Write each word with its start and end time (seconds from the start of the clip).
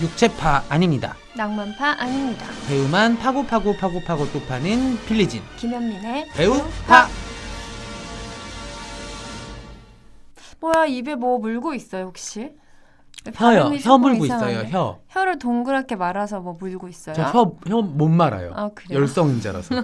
육체파 0.00 0.64
아닙니다. 0.68 1.14
낭만파 1.36 1.96
아닙니다. 1.98 2.46
배우만 2.68 3.18
파고 3.18 3.44
파고 3.46 3.76
파고 3.76 4.00
파고 4.00 4.30
또 4.32 4.40
파는 4.46 4.98
빌리진 5.06 5.42
김현민의 5.58 6.28
배우파. 6.34 7.06
뭐야 10.60 10.86
입에 10.86 11.14
뭐 11.14 11.38
물고 11.38 11.72
있어요 11.74 12.04
혹시? 12.06 12.50
혀요. 13.34 13.72
혀 13.80 13.98
물고 13.98 14.24
이상하네. 14.24 14.52
있어요. 14.52 14.68
혀. 14.70 14.98
혀를 15.08 15.38
동그랗게 15.38 15.94
말아서 15.96 16.40
뭐 16.40 16.56
물고 16.58 16.88
있어요? 16.88 17.14
저 17.14 17.22
혀 17.24 17.54
혀 17.66 17.82
못 17.82 18.08
말아요. 18.08 18.52
아? 18.56 18.70
열성인자라서. 18.90 19.74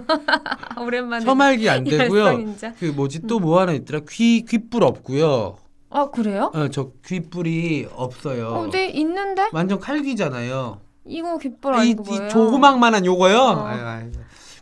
아, 0.75 0.81
오랜만에 0.81 1.23
혀 1.25 1.35
말기 1.35 1.69
안 1.69 1.83
되고요. 1.83 2.19
열성인자. 2.25 2.73
그 2.79 2.85
뭐지 2.85 3.21
또 3.27 3.39
뭐 3.39 3.59
하나 3.59 3.73
있더라. 3.73 3.99
귀 4.09 4.43
귓불 4.43 4.83
없고요. 4.83 5.57
아 5.97 6.11
그래요? 6.11 6.51
어, 6.53 6.69
저 6.69 6.91
귓불이 7.03 7.87
없어요. 7.95 8.49
어, 8.49 8.69
네 8.69 8.85
있는데 8.89 9.49
완전 9.51 9.79
칼귀잖아요. 9.79 10.79
이거 11.07 11.39
귓불 11.39 11.73
이, 11.73 11.77
아니고 11.79 12.03
이 12.03 12.17
뭐예요? 12.17 12.29
조그막만한 12.29 13.03
요거요. 13.03 13.39
어. 13.39 13.65
아유, 13.65 13.83
아유. 13.83 14.11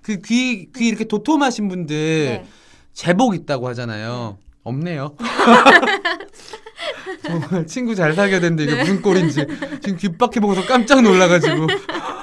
그 0.01 0.21
귀, 0.21 0.71
귀 0.73 0.87
이렇게 0.87 1.03
도톰하신 1.03 1.67
분들 1.67 1.95
네. 1.97 2.45
제복 2.93 3.35
있다고 3.35 3.67
하잖아요. 3.67 4.37
없네요. 4.63 5.17
정말 7.25 7.67
친구 7.67 7.95
잘 7.95 8.13
사귀어야 8.13 8.39
되는데 8.39 8.63
이게 8.63 8.75
네. 8.75 8.79
무슨 8.79 9.01
꼴인지 9.01 9.45
지금 9.81 9.97
귓바퀴 9.97 10.39
보고서 10.39 10.65
깜짝 10.65 11.01
놀라가지고 11.01 11.67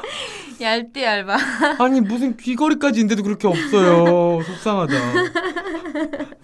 얇디 0.58 1.02
얇아. 1.02 1.36
아니 1.80 2.00
무슨 2.00 2.38
귀걸이까지 2.38 3.00
있는데도 3.00 3.24
그렇게 3.24 3.46
없어요. 3.46 4.42
속상하다. 4.42 4.94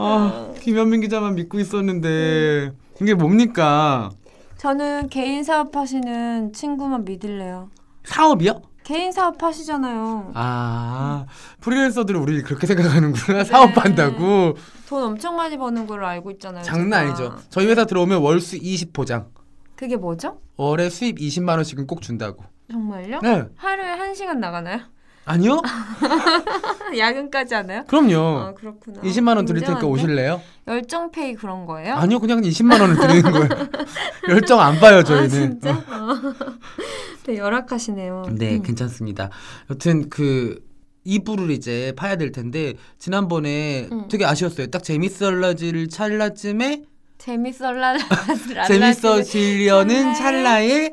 아 0.00 0.52
김현민 0.60 1.00
기자만 1.00 1.34
믿고 1.34 1.58
있었는데 1.58 2.72
이게 3.00 3.14
뭡니까? 3.14 4.10
저는 4.56 5.08
개인 5.08 5.42
사업 5.42 5.74
하시는 5.76 6.52
친구만 6.52 7.04
믿을래요. 7.04 7.70
사업이요? 8.04 8.62
개인 8.84 9.10
사업 9.12 9.42
하시잖아요. 9.42 10.30
아 10.34 11.26
프리랜서들은 11.60 12.20
우리 12.20 12.42
그렇게 12.42 12.66
생각하는구나 12.66 13.44
사업한다고 13.44 14.56
돈 14.88 15.02
엄청 15.02 15.36
많이 15.36 15.56
버는 15.58 15.86
걸로 15.86 16.06
알고 16.06 16.30
있잖아요. 16.32 16.62
장난 16.62 17.06
제가. 17.16 17.26
아니죠. 17.32 17.36
저희 17.50 17.66
회사 17.66 17.84
들어오면 17.84 18.22
월수 18.22 18.56
20 18.56 18.92
보장. 18.92 19.26
그게 19.74 19.96
뭐죠? 19.96 20.40
월에 20.56 20.90
수입 20.90 21.18
20만 21.18 21.56
원씩은 21.56 21.86
꼭 21.86 22.02
준다고. 22.02 22.44
정말요? 22.70 23.20
네. 23.22 23.44
하루에 23.56 23.86
한 23.86 24.14
시간 24.14 24.40
나가나요? 24.40 24.80
아니요? 25.28 25.60
야근까지 26.96 27.54
하나요? 27.54 27.84
그럼요. 27.86 28.16
아 28.38 28.54
그렇구나. 28.54 29.00
20만 29.02 29.36
원 29.36 29.44
드릴 29.44 29.60
테니까 29.62 29.80
굉장한데? 29.80 29.86
오실래요? 29.86 30.40
열정 30.66 31.10
페이 31.10 31.34
그런 31.34 31.66
거예요? 31.66 31.94
아니요, 31.94 32.18
그냥 32.18 32.40
20만 32.40 32.80
원을 32.80 32.96
드리는 32.96 33.22
거예요. 33.30 33.48
열정 34.28 34.60
안 34.60 34.78
봐요, 34.80 34.98
아, 34.98 35.02
저희는. 35.04 35.28
진짜? 35.28 35.70
어. 35.72 36.16
되게 37.24 37.38
열악하시네요. 37.38 38.24
네, 38.32 38.56
음. 38.56 38.62
괜찮습니다. 38.62 39.30
여튼 39.70 40.08
그 40.08 40.66
이부를 41.04 41.50
이제 41.50 41.92
파야 41.96 42.16
될 42.16 42.32
텐데 42.32 42.74
지난번에 42.98 43.88
음. 43.92 44.08
되게 44.08 44.24
아쉬웠어요. 44.24 44.68
딱 44.68 44.82
재밌을라지를 44.82 45.88
찰나쯤에 45.88 46.82
재밌을라 47.18 47.96
재밌어지려는 48.66 50.14
찰나에 50.14 50.92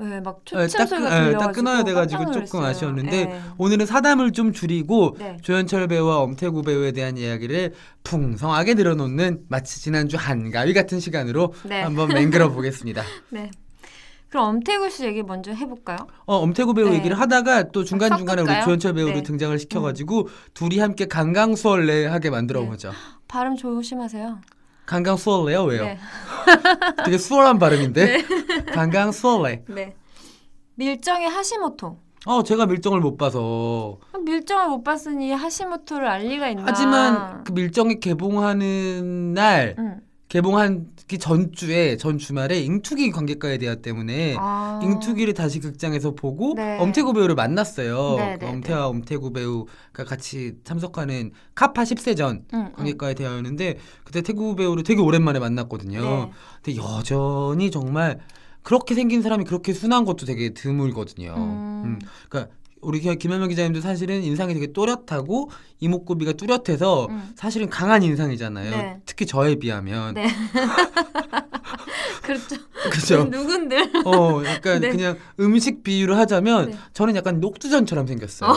네, 0.00 0.20
막 0.20 0.36
어, 0.36 0.40
초침 0.44 0.78
딱, 0.78 0.86
소리가 0.86 1.08
끊- 1.08 1.16
어, 1.18 1.24
들려가지고 1.24 1.38
딱 1.38 1.52
끊어야 1.52 1.82
돼가지고 1.84 2.32
조금. 2.32 2.64
아쉬웠는데 2.64 3.24
네. 3.24 3.40
오늘은 3.58 3.84
사담을 3.84 4.30
좀 4.32 4.52
줄이고 4.52 5.16
네. 5.18 5.36
조현철 5.42 5.88
배우와 5.88 6.18
엄태구 6.18 6.62
배우에 6.62 6.92
대한 6.92 7.16
이야기를 7.16 7.74
풍성하게 8.04 8.74
늘어놓는 8.74 9.46
마치 9.48 9.80
지난주 9.82 10.16
한가위 10.16 10.72
같은 10.72 11.00
시간으로 11.00 11.52
네. 11.64 11.82
한번 11.82 12.08
맹글어 12.10 12.50
보겠습니다. 12.52 13.02
네. 13.30 13.50
그럼 14.28 14.44
엄태구 14.50 14.88
씨 14.90 15.04
얘기 15.04 15.22
먼저 15.22 15.52
해볼까요? 15.52 15.96
어, 16.26 16.36
엄태구 16.36 16.74
배우 16.74 16.90
네. 16.90 16.96
얘기를 16.96 17.18
하다가 17.18 17.70
또 17.72 17.82
중간 17.82 18.16
중간에 18.16 18.42
우리? 18.42 18.62
조현철 18.62 18.92
배우를 18.92 19.14
네. 19.14 19.22
등장을 19.24 19.58
시켜가지고 19.58 20.28
둘이 20.54 20.78
함께 20.78 21.06
강강수월래 21.06 22.06
하게 22.06 22.30
만들어 22.30 22.60
네. 22.60 22.68
보죠. 22.68 22.92
발음 23.26 23.56
조심하세요. 23.56 24.38
강강 24.88 25.18
수월래요 25.18 25.64
왜요? 25.64 25.84
네. 25.84 25.98
되게 27.04 27.18
수월한 27.18 27.58
발음인데 27.58 28.24
강강 28.72 29.12
수월래. 29.12 29.64
네. 29.68 29.94
밀정의 30.76 31.28
하시모토. 31.28 31.98
어 32.24 32.42
제가 32.42 32.64
밀정을 32.64 33.00
못 33.00 33.18
봐서 33.18 33.98
밀정을 34.24 34.68
못 34.70 34.82
봤으니 34.82 35.30
하시모토를 35.32 36.08
알 36.08 36.22
리가 36.22 36.48
있나? 36.48 36.62
하지만 36.66 37.44
그 37.44 37.52
밀정이 37.52 38.00
개봉하는 38.00 39.34
날 39.34 39.76
응. 39.78 40.00
개봉한 40.28 40.86
그 41.08 41.16
전주에 41.16 41.96
전 41.96 42.18
주말에 42.18 42.60
잉투기 42.60 43.10
관객과에 43.10 43.56
대화 43.56 43.76
때문에 43.76 44.36
아. 44.38 44.78
잉투기를 44.82 45.32
다시 45.32 45.58
극장에서 45.58 46.10
보고 46.14 46.54
네. 46.54 46.78
엄태구 46.78 47.14
배우를 47.14 47.34
만났어요. 47.34 48.16
네, 48.16 48.36
그 48.38 48.44
네, 48.44 48.50
엄태와 48.50 48.86
엄태구 48.88 49.32
배우가 49.32 50.04
같이 50.04 50.56
참석하는 50.64 51.32
카파 51.54 51.84
10세전 51.84 52.30
응, 52.30 52.42
응. 52.52 52.72
관객과의 52.72 53.14
대화였는데 53.14 53.78
그때 54.04 54.20
태구 54.20 54.54
배우를 54.54 54.82
되게 54.82 55.00
오랜만에 55.00 55.38
만났거든요. 55.38 56.00
네. 56.00 56.30
근데 56.62 56.80
여전히 56.80 57.70
정말 57.70 58.20
그렇게 58.62 58.94
생긴 58.94 59.22
사람이 59.22 59.44
그렇게 59.44 59.72
순한 59.72 60.04
것도 60.04 60.26
되게 60.26 60.50
드물거든요. 60.50 61.34
음. 61.34 61.82
음. 61.84 61.98
그러니까 62.28 62.52
우리 62.80 63.00
김- 63.00 63.18
김현명 63.18 63.48
기자님도 63.48 63.80
사실은 63.80 64.22
인상이 64.22 64.54
되게 64.54 64.72
또렷하고 64.72 65.50
이목구비가 65.80 66.32
뚜렷해서 66.34 67.06
음. 67.10 67.32
사실은 67.36 67.68
강한 67.68 68.02
인상이잖아요. 68.02 68.70
네. 68.70 68.96
특히 69.06 69.26
저에 69.26 69.56
비하면. 69.56 70.14
네. 70.14 70.28
그렇죠. 72.28 72.56
그죠? 72.92 73.24
누군들. 73.30 73.90
어, 74.04 74.42
약간 74.44 74.80
네. 74.82 74.90
그냥 74.90 75.16
음식 75.40 75.82
비유를 75.82 76.16
하자면 76.18 76.70
네. 76.70 76.78
저는 76.92 77.16
약간 77.16 77.40
녹두전처럼 77.40 78.06
생겼어요. 78.06 78.52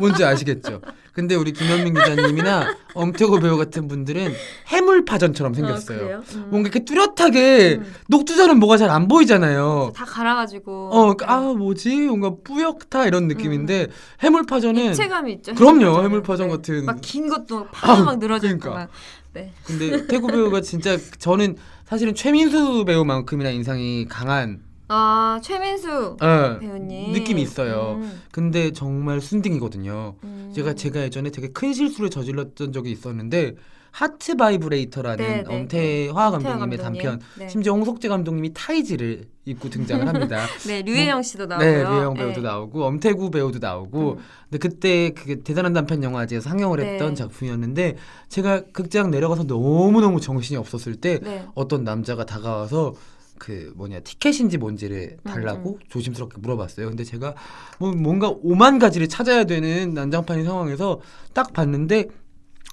뭔지 0.00 0.24
아시겠죠? 0.24 0.80
근데 1.12 1.36
우리 1.36 1.52
김현민 1.52 1.94
기자님이나 1.94 2.74
엄태구 2.94 3.38
배우 3.38 3.56
같은 3.56 3.86
분들은 3.86 4.32
해물파전처럼 4.66 5.54
생겼어요. 5.54 6.16
어? 6.16 6.22
음. 6.34 6.46
뭔가 6.50 6.68
이렇게 6.68 6.84
뚜렷하게 6.84 7.76
음. 7.80 7.94
녹두전은 8.08 8.58
뭐가 8.58 8.76
잘 8.78 8.90
안 8.94 9.08
보이잖아요. 9.08 9.92
다 9.96 10.04
갈아가지고. 10.04 10.90
어, 10.92 11.16
아 11.26 11.40
뭐지? 11.40 11.96
뭔가 12.06 12.32
뿌옇다 12.44 13.06
이런 13.06 13.28
느낌인데 13.28 13.88
해물파전은 14.20 14.86
입체감이 14.86 15.32
있죠. 15.34 15.54
그럼요. 15.54 16.02
해물파전 16.02 16.48
네. 16.48 16.56
같은 16.56 16.84
막 16.84 16.98
긴 17.00 17.28
것도 17.28 17.66
파가 17.72 18.02
막 18.02 18.18
늘어져 18.18 18.48
있고 18.48 18.58
그러니까. 18.60 18.80
막. 18.84 18.90
네. 19.34 19.52
근데 19.66 20.06
태구 20.06 20.28
배우가 20.28 20.60
진짜 20.60 20.96
저는 21.18 21.56
사실은 21.94 22.12
최민수 22.12 22.84
배우만큼이나 22.86 23.50
인상이 23.50 24.06
강한 24.08 24.60
아 24.88 25.38
최민수 25.40 26.16
어, 26.20 26.58
배우님 26.58 27.12
느낌이 27.12 27.40
있어요. 27.40 28.00
음, 28.02 28.20
근데 28.32 28.72
정말 28.72 29.20
순딩이거든요. 29.20 30.16
음. 30.24 30.52
제가 30.52 30.74
제가 30.74 31.02
예전에 31.02 31.30
되게 31.30 31.50
큰 31.52 31.72
실수를 31.72 32.10
저질렀던 32.10 32.72
적이 32.72 32.90
있었는데 32.90 33.54
하트 33.94 34.34
바이브레이터라는 34.34 35.24
네, 35.24 35.44
네, 35.44 35.54
엄태화 35.54 35.68
태화 35.68 36.30
감독님의 36.32 36.78
감독님. 36.78 37.02
단편 37.02 37.20
네. 37.38 37.48
심지어 37.48 37.74
홍석재 37.74 38.08
감독님이 38.08 38.52
타이즈를 38.52 39.28
입고 39.44 39.70
등장을 39.70 40.04
합니다. 40.04 40.46
네 40.66 40.82
류혜영 40.82 41.22
씨도 41.22 41.46
나오고요. 41.46 41.70
네, 41.70 41.82
류혜영 41.84 42.14
배우도 42.14 42.40
네. 42.40 42.48
나오고 42.48 42.84
엄태구 42.86 43.30
배우도 43.30 43.60
나오고 43.60 44.14
음. 44.14 44.18
근데 44.50 44.58
그때 44.58 45.10
그게 45.10 45.36
대단한 45.44 45.72
단편 45.74 46.02
영화제에서 46.02 46.48
상영을 46.48 46.80
네. 46.80 46.94
했던 46.94 47.14
작품이었는데 47.14 47.96
제가 48.28 48.62
극장 48.72 49.12
내려가서 49.12 49.44
너무 49.44 50.00
너무 50.00 50.20
정신이 50.20 50.56
없었을 50.56 50.96
때 50.96 51.20
네. 51.22 51.46
어떤 51.54 51.84
남자가 51.84 52.26
다가와서 52.26 52.94
그 53.38 53.72
뭐냐 53.76 54.00
티켓인지 54.00 54.58
뭔지를 54.58 55.18
음, 55.22 55.30
달라고 55.30 55.78
조심스럽게 55.88 56.38
물어봤어요. 56.40 56.88
근데 56.88 57.04
제가 57.04 57.34
뭐 57.78 57.92
뭔가 57.92 58.34
오만 58.42 58.80
가지를 58.80 59.08
찾아야 59.08 59.44
되는 59.44 59.94
난장판인 59.94 60.44
상황에서 60.44 61.00
딱 61.32 61.52
봤는데 61.52 62.08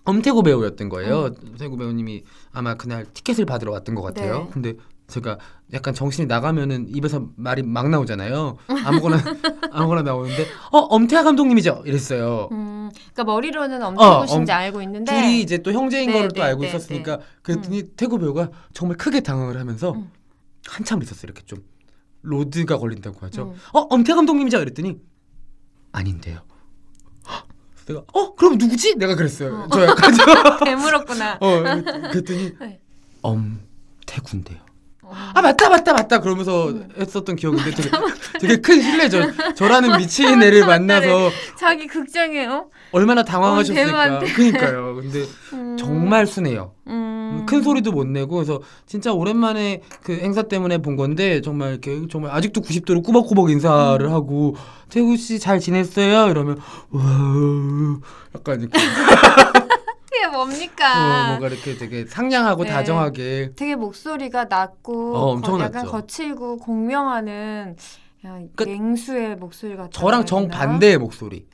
엄태구 0.03 0.43
배우였던 0.43 0.89
거예요. 0.89 1.29
엄태구 1.45 1.77
배우님이 1.77 2.23
아마 2.51 2.75
그날 2.75 3.05
티켓을 3.13 3.45
받으러 3.45 3.71
왔던 3.73 3.95
것 3.95 4.01
같아요. 4.01 4.37
음. 4.39 4.43
네. 4.45 4.49
근데 4.51 4.73
제가 5.07 5.37
약간 5.73 5.93
정신이 5.93 6.27
나가면은 6.27 6.87
입에서 6.89 7.27
말이 7.35 7.63
막 7.63 7.89
나오잖아요. 7.89 8.57
아무거나 8.85 9.17
아무거나 9.71 10.01
나오는데 10.03 10.45
어 10.71 10.77
엄태하 10.79 11.23
감독님이죠. 11.23 11.83
이랬어요. 11.85 12.47
음, 12.51 12.89
그러니까 12.93 13.23
머리로는 13.25 13.83
엄태구 13.83 14.03
어, 14.05 14.25
엄- 14.29 14.45
알고 14.49 14.81
있는데 14.83 15.13
둘이 15.13 15.41
이제 15.41 15.57
또 15.59 15.71
형제인 15.73 16.07
네, 16.07 16.13
거를 16.13 16.29
또 16.29 16.35
네, 16.35 16.43
알고 16.43 16.61
네, 16.61 16.69
있었으니까 16.69 17.19
그랬더니 17.41 17.83
태구 17.95 18.19
배우가 18.19 18.49
정말 18.73 18.97
크게 18.97 19.19
당황을 19.19 19.59
하면서 19.59 19.91
음. 19.91 20.09
한참을 20.67 21.03
있었어요. 21.03 21.23
이렇게 21.25 21.41
좀 21.45 21.59
로드가 22.21 22.77
걸린다고 22.77 23.19
하죠. 23.25 23.51
음. 23.53 23.55
어 23.73 23.81
엄태 23.89 24.13
감독님이죠. 24.13 24.59
그랬더니 24.59 24.97
아닌데요. 25.91 26.39
헉! 27.93 28.05
내가 28.05 28.05
어 28.13 28.35
그럼 28.35 28.57
누구지? 28.57 28.95
내가 28.95 29.15
그랬어요. 29.15 29.53
어. 29.55 29.67
저 29.71 29.85
약간 29.85 30.13
저 30.13 30.57
배물었구나. 30.63 31.37
어 31.41 31.63
그랬더니 32.11 32.53
네. 32.59 32.79
엄태구인데요. 33.21 34.59
어. 35.03 35.11
아 35.33 35.41
맞다 35.41 35.69
맞다 35.69 35.93
맞다 35.93 36.19
그러면서 36.21 36.69
음. 36.69 36.87
했었던 36.97 37.35
기억인데 37.35 37.71
되게 37.71 37.89
되게 38.39 38.55
큰 38.57 38.81
신뢰죠. 38.81 39.21
저라는 39.55 39.97
미친 39.97 40.41
애를 40.41 40.65
만나서 40.65 41.29
자기 41.59 41.87
극장에 41.87 42.45
어? 42.45 42.67
얼마나 42.91 43.23
당황하셨을까. 43.23 43.85
배우한테. 43.85 44.33
그니까요. 44.33 44.95
근데 44.95 45.25
음. 45.53 45.75
정말 45.77 46.25
순해요. 46.27 46.73
음. 46.87 47.10
음. 47.31 47.45
큰 47.45 47.61
소리도 47.63 47.91
못 47.91 48.05
내고 48.07 48.35
그래서 48.35 48.59
진짜 48.85 49.11
오랜만에 49.13 49.81
그 50.03 50.13
행사 50.13 50.43
때문에 50.43 50.79
본 50.79 50.95
건데 50.95 51.41
정말 51.41 51.71
이렇게 51.71 52.07
정말 52.09 52.31
아직도 52.31 52.61
90도로 52.61 53.03
꾸벅꾸벅 53.03 53.49
인사를 53.49 54.05
음. 54.05 54.11
하고 54.11 54.55
태구 54.89 55.17
씨잘 55.17 55.59
지냈어요 55.59 56.29
이러면 56.29 56.57
와 56.89 57.01
약간 58.35 58.61
이렇게 58.61 58.79
그게 60.11 60.25
어, 60.25 60.31
뭡니까? 60.31 61.27
뭔가 61.29 61.47
이렇게 61.47 61.77
되게 61.77 62.05
상냥하고 62.05 62.63
네. 62.65 62.69
다정하게 62.69 63.51
되게 63.55 63.75
목소리가 63.75 64.45
낮고 64.45 65.15
어, 65.15 65.31
엄청 65.31 65.57
거- 65.57 65.63
약간. 65.63 65.85
거칠고 65.85 66.57
공명하는 66.57 67.75
야, 68.25 68.39
그- 68.55 68.63
맹수의 68.65 69.37
목소리 69.37 69.75
같아. 69.75 69.89
저랑 69.91 70.25
정 70.25 70.47
반대의 70.47 70.97
목소리. 70.99 71.45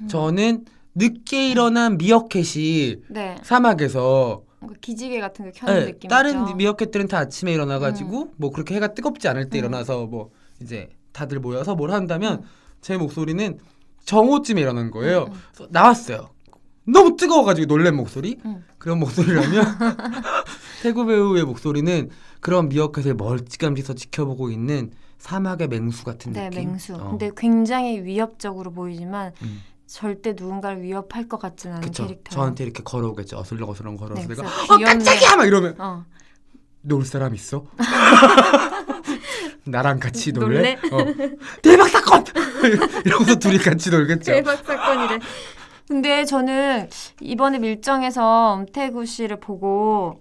음. 0.00 0.08
저는 0.08 0.64
늦게 0.94 1.50
일어난 1.50 1.96
미어캣이 1.98 2.96
네. 3.10 3.36
사막에서 3.42 4.42
기지개 4.80 5.20
같은 5.20 5.44
거 5.44 5.50
켜는 5.52 5.80
네, 5.80 5.86
느낌. 5.92 6.08
다른 6.08 6.56
미어캣들은 6.56 7.08
다 7.08 7.18
아침에 7.18 7.52
일어나가지고 7.52 8.32
뭐 8.36 8.50
그렇게 8.50 8.74
해가 8.74 8.94
뜨겁지 8.94 9.28
않을 9.28 9.48
때 9.50 9.58
음. 9.58 9.60
일어나서 9.60 10.06
뭐 10.06 10.30
이제 10.60 10.88
다들 11.12 11.40
모여서 11.40 11.74
뭘 11.74 11.90
한다면 11.90 12.40
음. 12.40 12.48
제 12.80 12.96
목소리는 12.96 13.58
정오쯤에 14.04 14.60
일어난 14.60 14.90
거예요. 14.90 15.24
음, 15.24 15.32
음. 15.60 15.66
나왔어요. 15.70 16.30
너무 16.84 17.16
뜨거워가지고 17.16 17.66
놀란 17.66 17.96
목소리 17.96 18.38
음. 18.44 18.64
그런 18.78 18.98
목소리라면 18.98 19.64
태구 20.82 21.04
배우의 21.06 21.44
목소리는 21.44 22.08
그런 22.40 22.68
미어캣을 22.68 23.14
멀찌감치서 23.14 23.94
지켜보고 23.94 24.50
있는 24.50 24.90
사막의 25.18 25.68
맹수 25.68 26.04
같은 26.04 26.32
네, 26.32 26.48
느낌. 26.48 26.68
맹수. 26.70 26.94
어. 26.94 27.10
근데 27.10 27.30
굉장히 27.36 28.02
위협적으로 28.02 28.70
보이지만 28.72 29.32
음. 29.42 29.60
절대 29.92 30.34
누군가를 30.36 30.82
위협할 30.82 31.28
것 31.28 31.38
같진 31.38 31.70
않은 31.72 31.80
그쵸. 31.80 32.04
캐릭터. 32.06 32.30
저한테 32.34 32.62
이렇게 32.64 32.82
걸어오겠죠. 32.82 33.38
어슬렁어슬렁 33.38 33.96
걸어서 33.96 34.20
네, 34.20 34.28
내가 34.28 34.42
어. 34.46 34.78
깜짝이야 34.78 35.36
막 35.36 35.46
이러면 35.46 35.74
어. 35.78 36.04
놀 36.82 37.04
사람 37.04 37.34
있어? 37.34 37.64
나랑 39.64 39.98
같이 39.98 40.32
놀래? 40.32 40.76
놀래? 40.90 41.02
어. 41.02 41.30
대박 41.62 41.88
사건! 41.88 42.24
이러면서 43.04 43.34
둘이 43.36 43.58
같이 43.58 43.90
놀겠죠. 43.90 44.32
대박 44.32 44.56
사건이래. 44.64 45.18
근데 45.88 46.24
저는 46.24 46.88
이번에 47.20 47.58
밀정에서 47.58 48.52
엄태구 48.52 49.06
씨를 49.06 49.40
보고 49.40 50.20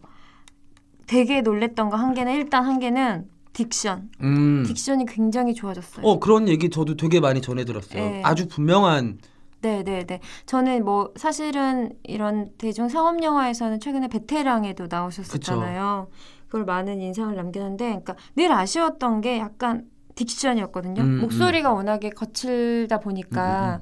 되게 1.08 1.42
놀랬던 1.42 1.90
거 1.90 1.98
한 1.98 2.14
개는 2.14 2.34
일단 2.36 2.66
한 2.66 2.80
개는 2.80 3.26
딕션. 3.54 4.04
음. 4.22 4.64
딕션이 4.68 5.06
굉장히 5.14 5.54
좋아졌어요. 5.54 6.06
어 6.06 6.20
그런 6.20 6.48
얘기 6.48 6.70
저도 6.70 6.96
되게 6.96 7.20
많이 7.20 7.42
전해 7.42 7.66
들었어요. 7.66 8.02
네. 8.02 8.22
아주 8.24 8.48
분명한 8.48 9.18
네, 9.62 9.84
네, 9.84 10.06
네. 10.06 10.20
저는 10.46 10.86
뭐 10.86 11.14
사실은 11.16 11.94
이런 12.04 12.52
대중 12.58 12.90
상업 12.90 13.22
영화에서는 13.22 13.80
최근에 13.80 14.08
베테랑에도 14.08 14.88
나오셨었잖아요. 14.90 16.08
그걸 16.46 16.66
많은 16.66 17.02
인상을 17.02 17.36
남겼는데, 17.36 17.86
그러니까 17.86 18.16
늘 18.36 18.52
아쉬웠던 18.52 19.22
게 19.22 19.40
약간 19.40 19.90
딕션이었거든요. 20.16 21.00
음, 21.00 21.20
목소리가 21.22 21.74
워낙에 21.74 22.10
거칠다 22.12 23.00
보니까 23.00 23.82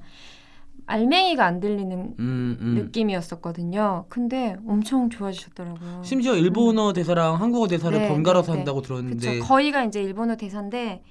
알맹이가 0.88 1.46
안 1.46 1.60
들리는 1.60 2.16
음, 2.20 2.58
음. 2.60 2.76
느낌이었었거든요. 2.76 4.06
근데 4.10 4.56
엄청 4.68 5.10
좋아지셨더라고요. 5.10 6.02
심지어 6.04 6.36
일본어 6.36 6.94
대사랑 6.94 7.42
한국어 7.42 7.68
대사를 7.68 7.98
네, 7.98 8.08
번갈아서 8.08 8.52
네, 8.52 8.58
한다고 8.60 8.82
그쵸. 8.82 8.96
들었는데 8.96 9.40
거의가 9.40 9.84
이제 9.86 10.02
일본어 10.02 10.36
대사인데 10.36 11.04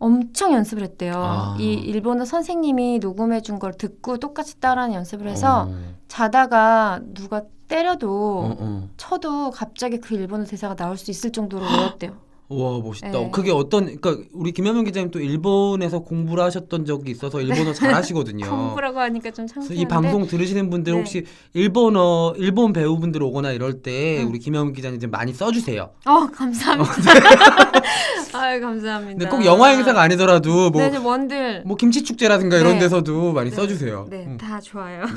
엄청 0.00 0.52
연습을 0.54 0.82
했대요. 0.82 1.12
아. 1.16 1.56
이 1.60 1.74
일본어 1.74 2.24
선생님이 2.24 2.98
녹음해 2.98 3.42
준 3.42 3.58
걸 3.60 3.74
듣고 3.74 4.16
똑같이 4.18 4.58
따라하는 4.58 4.94
연습을 4.96 5.28
해서 5.28 5.68
어, 5.68 5.74
자다가 6.08 7.00
누가 7.14 7.42
때려도 7.68 8.08
어, 8.10 8.56
어. 8.58 8.88
쳐도 8.96 9.50
갑자기 9.50 9.98
그 9.98 10.14
일본어 10.14 10.44
대사가 10.44 10.74
나올 10.74 10.96
수 10.96 11.10
있을 11.12 11.30
정도로 11.30 11.64
외웠대요. 11.64 12.16
와 12.50 12.80
멋있다. 12.80 13.10
네. 13.12 13.30
그게 13.32 13.52
어떤 13.52 13.84
그러니까 14.00 14.24
우리 14.32 14.50
김현명 14.50 14.84
기자님 14.84 15.12
또 15.12 15.20
일본에서 15.20 16.00
공부를 16.00 16.42
하셨던 16.44 16.84
적이 16.84 17.12
있어서 17.12 17.40
일본어 17.40 17.72
잘하시거든요. 17.72 18.44
공부라고 18.50 18.98
하니까 18.98 19.30
좀 19.30 19.46
창피한데 19.46 19.80
이 19.80 19.86
방송 19.86 20.26
들으시는 20.26 20.68
분들 20.68 20.92
네. 20.92 20.98
혹시 20.98 21.24
일본어 21.54 22.34
일본 22.36 22.72
배우분들 22.72 23.22
오거나 23.22 23.52
이럴 23.52 23.82
때 23.82 24.22
음. 24.22 24.30
우리 24.30 24.40
김현명 24.40 24.72
기자님 24.72 24.98
좀 24.98 25.12
많이 25.12 25.32
써주세요. 25.32 25.90
어 26.06 26.26
감사합니다. 26.26 26.92
아유 28.34 28.60
감사합니다. 28.60 29.18
근데 29.18 29.28
꼭 29.28 29.44
영화 29.44 29.68
행사가 29.68 30.00
아니더라도 30.02 30.70
뭐 30.70 30.82
네, 30.82 30.90
네, 30.90 30.98
뭔들 30.98 31.62
뭐 31.64 31.76
김치 31.76 32.02
축제라든가 32.02 32.56
이런 32.56 32.74
네. 32.74 32.80
데서도 32.80 33.32
많이 33.32 33.50
네. 33.50 33.56
써주세요. 33.56 34.06
네, 34.10 34.24
음. 34.26 34.36
다 34.38 34.60
좋아요. 34.60 35.04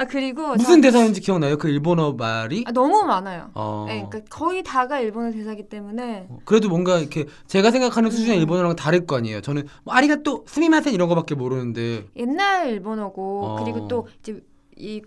네. 0.00 0.04
아 0.04 0.04
그리고 0.06 0.48
무슨 0.54 0.80
저- 0.80 0.88
대사인지 0.88 1.20
기억나요? 1.20 1.58
그 1.58 1.68
일본어 1.68 2.12
말이? 2.12 2.64
아, 2.66 2.72
너무 2.72 3.02
많아요. 3.04 3.50
어. 3.54 3.84
네, 3.86 4.06
그러니까 4.08 4.20
거의 4.34 4.62
다가 4.62 4.98
일본어 5.00 5.30
대사기 5.30 5.68
때문에 5.68 6.26
어, 6.30 6.38
그래도 6.44 6.68
뭔가 6.70 6.98
이렇게 6.98 7.26
제가 7.46 7.70
생각하는 7.70 8.10
수준의 8.10 8.38
음. 8.38 8.40
일본어랑 8.40 8.76
다를 8.76 9.06
거 9.06 9.16
아니에요. 9.16 9.40
저는 9.42 9.66
뭐 9.84 9.94
아리가또 9.94 10.44
스미마센 10.46 10.94
이런 10.94 11.08
거밖에 11.08 11.34
모르는데 11.34 12.06
옛날 12.16 12.68
일본어고 12.70 13.44
어. 13.44 13.56
그리고 13.62 13.88
또 13.88 14.08
이제 14.20 14.42
이 14.76 15.02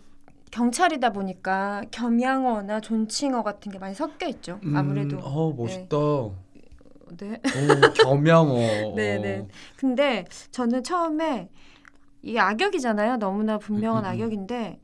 경찰이다 0.52 1.12
보니까 1.12 1.82
겸양어나 1.90 2.80
존칭어 2.80 3.42
같은 3.42 3.72
게 3.72 3.80
많이 3.80 3.96
섞여 3.96 4.28
있죠. 4.28 4.60
음, 4.64 4.76
아무래도. 4.76 5.18
어 5.18 5.52
멋있다. 5.58 5.98
오, 5.98 6.36
네. 7.18 7.42
겸양어. 7.96 8.54
네, 8.96 9.18
네. 9.18 9.48
근데 9.76 10.26
저는 10.52 10.84
처음에 10.84 11.50
이게 12.22 12.40
악역이잖아요. 12.40 13.18
너무나 13.18 13.58
분명한 13.58 14.06
음, 14.06 14.08
음, 14.08 14.10
음. 14.10 14.14
악역인데 14.14 14.80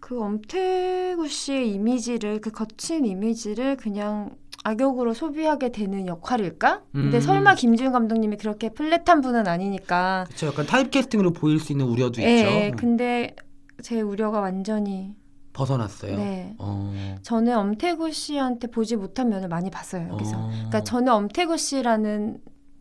그 0.00 0.20
엄태구 0.20 1.28
씨의 1.28 1.72
이미지를 1.74 2.40
그 2.40 2.50
거친 2.50 3.04
이미지를 3.04 3.76
그냥 3.76 4.30
악역으로 4.64 5.14
소비하게 5.14 5.72
되는 5.72 6.06
역할일까? 6.06 6.82
근데 6.92 7.18
음. 7.18 7.20
설마 7.20 7.54
김지훈 7.54 7.92
감독님이 7.92 8.36
그렇게 8.36 8.70
플랫한 8.70 9.20
분은 9.20 9.46
아니니까. 9.46 10.26
그쵸 10.28 10.48
약간 10.48 10.66
타입캐스팅으로 10.66 11.32
보일 11.32 11.60
수 11.60 11.72
있는 11.72 11.86
우려도 11.86 12.20
예, 12.22 12.38
있죠. 12.38 12.50
예. 12.50 12.70
음. 12.70 12.76
근데 12.76 13.36
제 13.82 14.00
우려가 14.00 14.40
완전히 14.40 15.14
벗어났어요. 15.52 16.16
네. 16.16 16.54
어. 16.58 16.92
저는 17.22 17.56
엄태구 17.56 18.12
씨한테 18.12 18.68
보지 18.68 18.96
못한 18.96 19.28
면을 19.28 19.48
많이 19.48 19.70
봤어요 19.70 20.08
여기서. 20.12 20.36
어. 20.36 20.50
그러니까 20.50 20.84
저는 20.84 21.12
엄태구 21.12 21.56
씨라는 21.56 22.38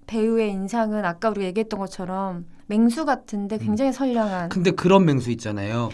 배우의 0.08 0.52
인상은 0.52 1.06
아까 1.06 1.30
우리가 1.30 1.48
얘기했던 1.48 1.80
것처럼 1.80 2.46
맹수 2.68 3.06
같은데 3.06 3.58
음. 3.58 3.60
굉장히 3.60 3.94
선량한. 3.94 4.50
근데 4.50 4.72
그런 4.72 5.06
맹수 5.06 5.32
있잖아요. 5.32 5.90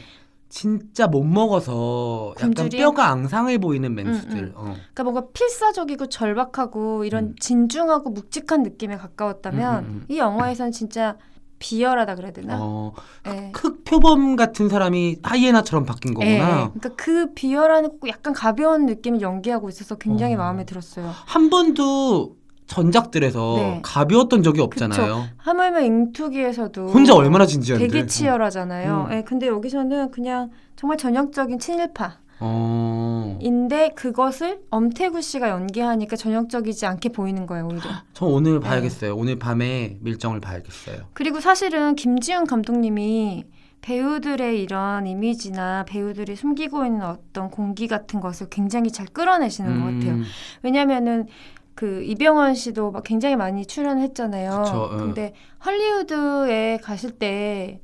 진짜 0.49 1.07
못 1.07 1.23
먹어서 1.23 2.33
약간 2.37 2.53
굶주린? 2.53 2.81
뼈가 2.81 3.09
앙상해 3.09 3.57
보이는 3.57 3.93
맹수들. 3.93 4.37
음, 4.37 4.53
어. 4.55 4.61
그러니까 4.93 5.03
뭔가 5.03 5.27
필사적이고 5.33 6.07
절박하고 6.07 7.03
이런 7.03 7.25
음. 7.25 7.35
진중하고 7.39 8.11
묵직한 8.11 8.63
느낌에 8.63 8.97
가까웠다면 8.97 9.83
음, 9.83 9.89
음, 9.89 9.89
음. 9.95 10.05
이 10.07 10.17
영화에서는 10.17 10.71
진짜 10.71 11.17
비열하다 11.59 12.15
그래야 12.15 12.31
되나? 12.31 12.57
어. 12.59 12.93
예. 13.27 13.51
흑표범 13.55 14.35
같은 14.35 14.69
사람이 14.69 15.17
하이에나처럼 15.23 15.85
바뀐 15.85 16.11
예, 16.11 16.13
거구나. 16.13 16.49
예. 16.49 16.79
그러니까 16.79 16.89
그 16.95 17.33
비열한 17.33 17.89
약간 18.07 18.33
가벼운 18.33 18.85
느낌을 18.85 19.21
연기하고 19.21 19.69
있어서 19.69 19.95
굉장히 19.95 20.35
어. 20.35 20.37
마음에 20.37 20.65
들었어요. 20.65 21.11
한 21.25 21.49
번도 21.49 22.35
전작들에서 22.67 23.55
네. 23.57 23.79
가벼웠던 23.83 24.43
적이 24.43 24.61
없잖아요. 24.61 25.25
하물며 25.37 25.81
잉투기에서도 25.81 26.87
혼자 26.87 27.13
얼마나 27.15 27.45
진지한데. 27.45 27.87
되게 27.87 28.05
치열하잖아요. 28.05 29.07
음. 29.09 29.13
예, 29.15 29.21
근데 29.21 29.47
여기서는 29.47 30.11
그냥 30.11 30.49
정말 30.75 30.97
전형적인 30.97 31.59
친일파. 31.59 32.17
어. 32.41 33.37
인데 33.39 33.91
그것을 33.95 34.59
엄태구 34.69 35.21
씨가 35.21 35.49
연기하니까 35.49 36.17
전형적이지 36.17 36.85
않게 36.85 37.09
보이는 37.09 37.45
거예요 37.45 37.67
오히려. 37.67 37.83
저 38.13 38.25
오늘 38.25 38.59
봐야겠어요. 38.59 39.15
오늘 39.15 39.37
밤에 39.39 39.97
밀정을 40.01 40.41
봐야겠어요. 40.41 40.97
그리고 41.13 41.39
사실은 41.39 41.95
김지훈 41.95 42.45
감독님이 42.45 43.45
배우들의 43.81 44.61
이런 44.63 45.05
이미지나 45.05 45.85
배우들이 45.87 46.35
숨기고 46.35 46.85
있는 46.85 47.03
어떤 47.03 47.51
공기 47.51 47.87
같은 47.87 48.19
것을 48.19 48.47
굉장히 48.49 48.91
잘 48.91 49.05
끌어내시는 49.05 49.79
것 49.79 49.85
같아요. 49.85 50.13
음, 50.15 50.23
왜냐면은 50.63 51.27
그 51.75 52.01
이병헌 52.03 52.55
씨도 52.55 52.91
막 52.91 53.03
굉장히 53.03 53.35
많이 53.35 53.65
출연했잖아요. 53.65 54.63
그쵸, 54.63 54.89
응. 54.93 54.97
근데 54.97 55.33
헐리우드에 55.65 56.79
가실 56.81 57.11
때 57.11 57.81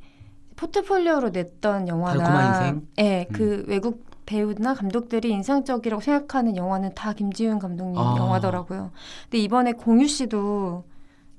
포트폴리오로 0.56 1.30
냈던 1.30 1.88
영화나? 1.88 2.80
예, 3.00 3.28
음. 3.30 3.34
그 3.34 3.66
외국 3.68 4.06
배우나 4.26 4.74
감독들이 4.74 5.30
인상적이라고 5.32 6.02
생각하는 6.02 6.56
영화는 6.56 6.94
다 6.96 7.12
김지훈 7.14 7.60
감독님 7.60 8.00
아. 8.00 8.16
영화더라고요. 8.18 8.92
근데 9.24 9.38
이번에 9.40 9.74
공유 9.74 10.08
씨도 10.08 10.86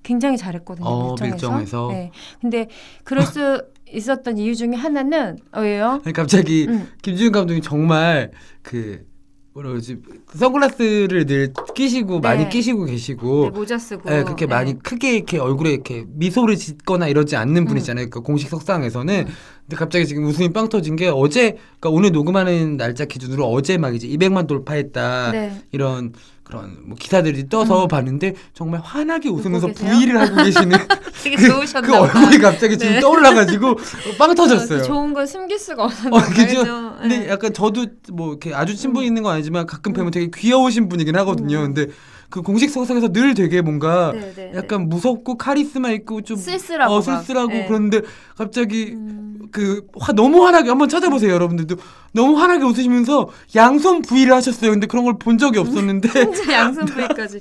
굉장히 0.03 0.37
잘했거든요. 0.37 0.87
어, 0.87 1.09
밀정에서. 1.11 1.33
밀정에서? 1.35 1.89
네. 1.93 2.11
근데 2.41 2.69
그럴 3.05 3.25
수 3.25 3.65
있었던 3.93 4.39
이유 4.39 4.57
중에 4.57 4.75
하나는 4.75 5.39
어, 5.53 5.61
왜요? 5.61 6.01
아니, 6.05 6.13
갑자기 6.13 6.67
음. 6.69 6.89
김지훈 7.03 7.33
감독이 7.33 7.61
정말 7.61 8.31
그 8.63 9.07
뭐라 9.55 9.69
그러지 9.69 9.99
선글라스를 10.35 11.27
늘 11.27 11.53
끼시고 11.75 12.21
네. 12.21 12.29
많이 12.29 12.49
끼시고 12.49 12.87
계시고 12.87 13.45
네, 13.45 13.51
모자 13.51 13.77
쓰고. 13.77 14.11
예, 14.11 14.23
그렇게 14.23 14.47
네. 14.47 14.55
많이 14.55 14.79
크게 14.79 15.17
이렇게 15.17 15.39
얼굴에 15.39 15.73
이렇게 15.73 16.07
미소를 16.09 16.57
짓거나 16.57 17.09
이러지 17.09 17.37
않는 17.37 17.63
음. 17.63 17.67
분이잖아요. 17.67 18.09
그 18.09 18.21
공식 18.23 18.49
석상에서는. 18.49 19.25
근데 19.27 19.77
갑자기 19.77 20.07
지금 20.07 20.25
웃음이 20.25 20.53
빵 20.55 20.71
터진 20.71 20.97
게 20.97 21.09
어제, 21.09 21.59
그러니까 21.81 21.91
오늘 21.91 22.13
녹음하는 22.13 22.79
날짜 22.79 23.05
기준으로 23.05 23.47
어제 23.47 23.77
막 23.77 23.95
이제 23.95 24.09
200만 24.09 24.47
돌파했다. 24.47 25.33
네. 25.33 25.63
이런 25.71 26.13
그런 26.53 26.77
뭐 26.83 26.97
기사들이 26.99 27.49
떠서 27.49 27.85
음. 27.85 27.89
봤는데 27.89 28.35
정말 28.53 28.81
환하게 28.85 29.31
웃으면서? 29.31 29.73
V를 29.73 30.21
하고 30.21 30.37
계시는 30.45 30.77
그, 31.25 31.81
그. 31.81 31.95
얼굴이 31.95 32.39
갑자기 32.39 32.77
지금 32.77 32.95
네. 32.95 33.01
떠올라가지고 33.01 33.77
빵 34.19 34.31
어, 34.31 34.35
터졌어요. 34.35 34.81
그 34.81 34.85
좋은 34.85 35.15
걸 35.15 35.27
숨길 35.27 35.59
수가 35.59 35.85
없었나 35.85 36.15
어. 36.15 36.21
그죠? 36.21 36.65
근데 37.01 37.21
네. 37.21 37.29
약간 37.31 37.55
저도 37.55 37.87
뭐 38.13 38.31
이렇게 38.31 38.53
아주 38.55 38.77
친분 38.77 39.03
음. 39.03 39.07
있는 39.07 39.23
건 39.23 39.33
아니지만 39.33 39.67
가끔 39.67 39.95
뵈면 39.95 40.09
음. 40.09 40.11
되게 40.11 40.31
귀여우신 40.35 40.91
분이긴 40.91 41.17
하거든요. 41.17 41.61
음. 41.61 41.73
근데 41.75 41.93
그 42.33 42.41
공식 42.41 42.71
석상에서 42.71 43.13
늘 43.13 43.35
되게 43.35 43.61
뭔가 43.61 44.11
네, 44.13 44.21
네, 44.21 44.33
네. 44.35 44.53
약간 44.57 44.89
무섭고 44.89 45.37
카리스마 45.37 45.91
있고 45.91 46.23
좀 46.23 46.39
쓸쓸하고 46.39 46.93
어, 46.93 46.97
막. 46.97 47.03
쓸쓸하고 47.03 47.49
네. 47.53 47.67
그런데 47.69 48.01
갑자기 48.37 48.93
음. 48.95 49.39
그 49.53 49.87
화, 50.01 50.13
너무 50.13 50.45
환하게 50.47 50.71
한번 50.71 50.89
찾아보세요, 50.89 51.31
여러분들도 51.31 51.77
너무 52.13 52.39
환하게 52.41 52.65
웃으시면서 52.65 53.29
양손 53.55 54.01
V를 54.03 54.33
하셨어요. 54.33 54.71
근데 54.71 54.87
그런 54.87 55.05
걸 55.05 55.13
본 55.19 55.37
적이 55.37 55.59
없었는데 55.59 56.09
혼자 56.25 56.53
양손 56.53 56.87
부위까지. 56.87 57.41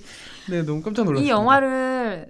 네 0.50 0.62
너무 0.64 0.82
깜짝 0.82 1.06
놀랐어요. 1.06 1.26
이 1.26 1.30
영화를 1.30 2.28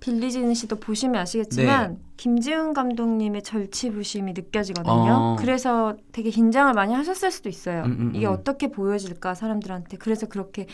빌리진 0.00 0.54
씨도 0.54 0.76
보시면 0.80 1.20
아시겠지만 1.20 1.90
네. 1.92 1.98
김지훈 2.16 2.72
감독님의 2.72 3.42
절치부심이 3.42 4.32
느껴지거든요. 4.32 4.92
어. 4.94 5.36
그래서 5.38 5.94
되게 6.10 6.30
긴장을 6.30 6.72
많이 6.72 6.94
하셨을 6.94 7.30
수도 7.30 7.48
있어요. 7.48 7.82
음, 7.84 7.96
음, 8.00 8.12
이게 8.14 8.26
음. 8.26 8.32
어떻게 8.32 8.68
보여질까 8.72 9.34
사람들한테. 9.36 9.98
그래서 9.98 10.26
그렇게 10.26 10.66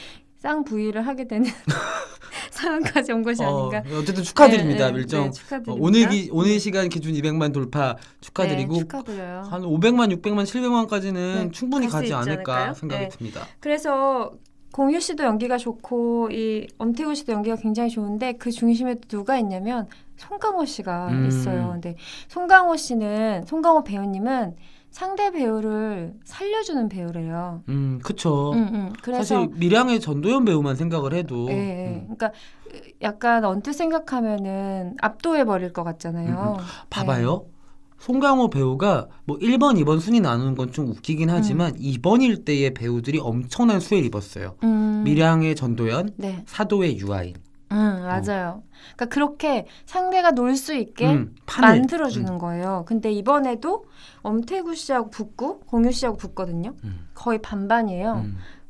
쌍부위를 0.44 1.06
하게 1.06 1.26
되는 1.26 1.50
상황까지 2.50 3.12
온 3.12 3.22
것이 3.22 3.42
어, 3.42 3.70
아닌가. 3.70 3.98
어쨌든 3.98 4.22
축하드립니다, 4.22 4.86
네, 4.86 4.92
네, 4.92 4.98
밀정. 4.98 5.24
네, 5.24 5.30
축하드립니다. 5.30 5.72
어, 5.72 5.76
오늘 5.80 6.08
기, 6.08 6.28
오늘 6.30 6.60
시간 6.60 6.88
기준 6.88 7.14
200만 7.14 7.52
돌파 7.52 7.96
축하드리고 8.20 8.74
네. 8.74 9.22
한 9.22 9.62
500만, 9.62 10.12
600만, 10.20 10.44
700만까지는 10.44 11.14
네, 11.14 11.50
충분히 11.50 11.88
가지 11.88 12.12
않을까? 12.12 12.74
생각이 12.74 13.04
네. 13.04 13.08
듭니다. 13.08 13.46
그래서 13.60 14.34
공유 14.70 15.00
씨도 15.00 15.24
연기가 15.24 15.56
좋고 15.56 16.30
이 16.32 16.66
엄태구 16.78 17.14
씨도 17.14 17.32
연기가 17.32 17.56
굉장히 17.56 17.90
좋은데 17.90 18.34
그 18.34 18.50
중심에 18.50 18.96
누가 19.08 19.38
있냐면 19.38 19.88
송강호 20.16 20.66
씨가 20.66 21.08
음. 21.08 21.26
있어요. 21.26 21.70
근데 21.72 21.96
송강호 22.28 22.76
씨는 22.76 23.46
송강호 23.46 23.84
배우님은 23.84 24.56
상대 24.94 25.32
배우를 25.32 26.14
살려주는 26.24 26.88
배우래요. 26.88 27.64
음, 27.68 27.98
그쵸. 28.00 28.52
음, 28.52 28.68
음. 28.72 28.92
그래서 29.02 29.24
사실 29.24 29.48
밀양의 29.58 29.98
전도연 29.98 30.44
배우만 30.44 30.76
생각을 30.76 31.14
해도 31.14 31.48
예, 31.50 31.54
예. 31.54 31.86
음, 31.88 32.14
그러니까 32.14 32.30
약간 33.02 33.44
언뜻 33.44 33.72
생각하면은 33.72 34.94
압도해 35.02 35.46
버릴 35.46 35.72
것 35.72 35.82
같잖아요. 35.82 36.58
음, 36.60 36.64
봐봐요. 36.90 37.44
송강호 37.98 38.50
배우가 38.50 39.08
뭐 39.24 39.36
1번, 39.38 39.80
2번 39.82 39.98
순위 39.98 40.20
나누는 40.20 40.54
건 40.54 40.70
좀 40.70 40.86
웃기긴 40.90 41.28
하지만 41.28 41.74
2번일 41.74 42.44
때의 42.44 42.72
배우들이 42.72 43.18
엄청난 43.18 43.80
수혜를 43.80 44.06
입었어요. 44.06 44.54
네. 44.62 44.68
음, 44.68 45.54
전도연, 45.56 46.10
네, 46.18 46.44
사도의 46.46 46.98
유아인. 46.98 47.34
음, 47.74 48.02
맞아요. 48.06 48.62
그러니까 48.96 49.06
그렇게 49.06 49.66
상대가 49.86 50.30
놀 50.30 50.56
수 50.56 50.74
있게 50.74 51.12
음, 51.12 51.34
판을. 51.46 51.78
만들어 51.80 52.08
주는 52.08 52.34
음, 52.34 52.38
거예요. 52.38 52.84
근데 52.86 53.10
이번에도 53.12 53.84
엄태구 54.22 54.74
씨하고 54.74 55.10
붙고 55.10 55.60
공유 55.60 55.90
씨하고 55.90 56.16
붙거든요. 56.16 56.74
음, 56.84 57.08
거의 57.14 57.42
반반이에요. 57.42 58.24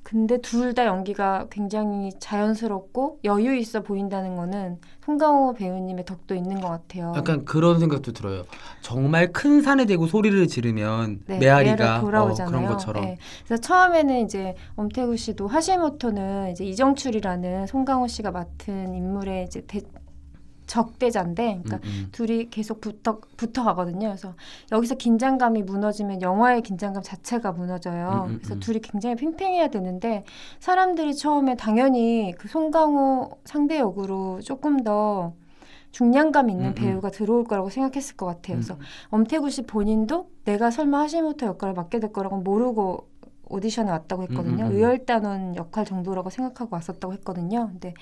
음. 0.05 0.27
근데 0.27 0.39
둘 0.39 0.75
다 0.75 0.87
연기가 0.87 1.47
굉장히 1.51 2.11
자연스럽고 2.19 3.21
여유 3.25 3.55
있어 3.57 3.81
보인다는 3.83 4.37
거는 4.37 4.79
송강호 5.05 5.55
배우님의 5.55 6.05
덕도 6.05 6.35
있는 6.35 6.61
것 6.61 6.69
같아요. 6.69 7.13
약간 7.17 7.45
그런 7.45 7.79
생각도 7.81 8.13
들어요. 8.13 8.45
정말 8.81 9.33
큰 9.33 9.63
산에 9.63 9.85
대고 9.87 10.07
소리를 10.07 10.47
지르면 10.49 11.21
네, 11.27 11.39
메아리가 11.39 11.65
메아리가 11.77 11.97
어, 11.99 12.01
돌아오잖아요. 12.01 12.51
그런 12.51 12.67
것처럼. 12.73 13.05
네. 13.05 13.19
그래서 13.47 13.61
처음에는 13.61 14.21
이제 14.25 14.55
엄태구 14.77 15.17
씨도 15.17 15.47
하시모토는 15.49 16.51
이제 16.53 16.65
이정출이라는 16.65 17.67
송강호 17.69 18.07
씨가 18.09 18.31
맡은 18.31 18.95
인물의 18.95 19.45
이제 19.45 19.63
대, 19.67 19.81
적대자인데, 20.67 21.63
그러니까 21.65 21.77
음, 21.77 21.83
음. 21.85 22.09
둘이 22.13 22.49
계속 22.51 22.81
붙어 22.81 23.21
붙어 23.37 23.65
가거든요. 23.65 24.09
그래서 24.09 24.35
여기서 24.73 24.95
긴장감이 24.97 25.63
무너지면 25.63 26.23
영화의 26.23 26.63
긴장감 26.63 27.03
자체가 27.03 27.53
무너져요. 27.53 28.27
음, 28.27 28.31
음, 28.33 28.39
그래서 28.39 28.55
음. 28.55 28.61
둘이 28.61 28.81
굉장히 28.81 29.17
팽팽해야 29.17 29.69
되는데 29.69 30.25
사람들이 30.61 31.15
처음에 31.15 31.57
당연히 31.57 32.35
그 32.39 32.49
송강호 32.49 33.39
상대 33.45 33.79
역으로 33.79 34.41
조금 34.41 34.83
더 34.83 35.35
중량감 35.95 36.51
있는 36.51 36.67
음, 36.67 36.71
음. 36.71 36.75
배우가 36.75 37.11
들어올 37.11 37.45
거라고 37.45 37.71
생각했을 37.71 38.17
것 38.17 38.27
같아요. 38.27 38.57
그래서 38.57 38.75
음. 38.75 38.81
엄태구 39.11 39.49
씨 39.51 39.63
본인도 39.63 40.29
내가 40.45 40.73
설마 40.73 41.01
하시모토 41.01 41.47
역할을 41.47 41.75
맡게 41.75 42.01
될 42.01 42.13
거라고 42.13 42.39
모르고 42.39 43.09
오디션에 43.55 43.89
왔다고 43.91 44.23
했거든요. 44.25 44.65
음, 44.65 44.69
음, 44.69 44.73
음. 44.73 44.77
의열단원 44.77 45.57
역할 45.57 45.85
정도라고 45.85 46.31
생각하고 46.31 46.75
왔었다고 46.77 47.13
했거든요. 47.15 47.69
근데 47.69 47.95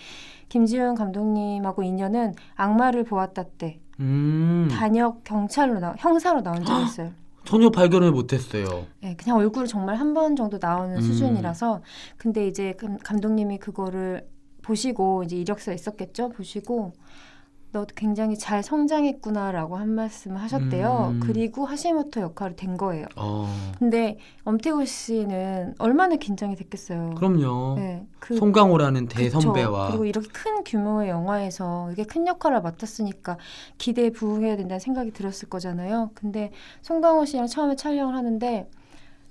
김지훈 0.48 0.94
감독님하고 0.94 1.82
인연은 1.82 2.34
악마를 2.56 3.04
보았다 3.04 3.44
때 3.58 3.78
음, 4.00 4.68
단역 4.70 5.24
경찰로 5.24 5.80
나 5.80 5.94
형사로 5.98 6.42
나온 6.42 6.64
적이 6.64 6.84
있어요. 6.84 7.10
전혀 7.44 7.70
발견을 7.70 8.12
못했어요. 8.12 8.86
네, 9.00 9.16
그냥 9.16 9.36
얼굴 9.38 9.66
정말 9.66 9.96
한 9.96 10.14
번 10.14 10.36
정도 10.36 10.58
나오는 10.60 10.96
음. 10.96 11.00
수준이라서 11.02 11.82
근데 12.16 12.46
이제 12.46 12.74
감- 12.78 12.98
감독님이 12.98 13.58
그거를 13.58 14.28
보시고 14.62 15.24
이제 15.24 15.36
이력서 15.36 15.72
있었겠죠 15.72 16.28
보시고 16.28 16.92
너 17.72 17.86
굉장히 17.96 18.36
잘 18.36 18.62
성장했구나라고 18.62 19.76
한 19.76 19.88
말씀을 19.88 20.36
하셨대요. 20.42 21.12
음. 21.14 21.20
그리고 21.20 21.64
하시모토 21.64 22.20
역할이 22.20 22.54
된 22.54 22.76
거예요. 22.76 23.06
어, 23.16 23.48
근데 23.78 24.18
엄태구 24.44 24.84
씨는 24.84 25.74
얼마나 25.78 26.16
긴장이 26.16 26.54
됐겠어요. 26.54 27.14
그럼요. 27.16 27.76
네, 27.76 28.06
그 28.18 28.36
송강호라는 28.36 29.06
그쵸. 29.06 29.18
대선배와 29.18 29.88
그리고 29.88 30.04
이렇게 30.04 30.28
큰 30.28 30.62
규모의 30.64 31.08
영화에서 31.08 31.90
이게 31.92 32.04
큰 32.04 32.26
역할을 32.26 32.60
맡았으니까 32.60 33.38
기대에 33.78 34.10
부응해야 34.10 34.56
된다는 34.56 34.78
생각이 34.78 35.10
들었을 35.12 35.48
거잖아요. 35.48 36.10
근데 36.12 36.50
송강호 36.82 37.24
씨랑 37.24 37.46
처음에 37.46 37.76
촬영을 37.76 38.14
하는데 38.14 38.68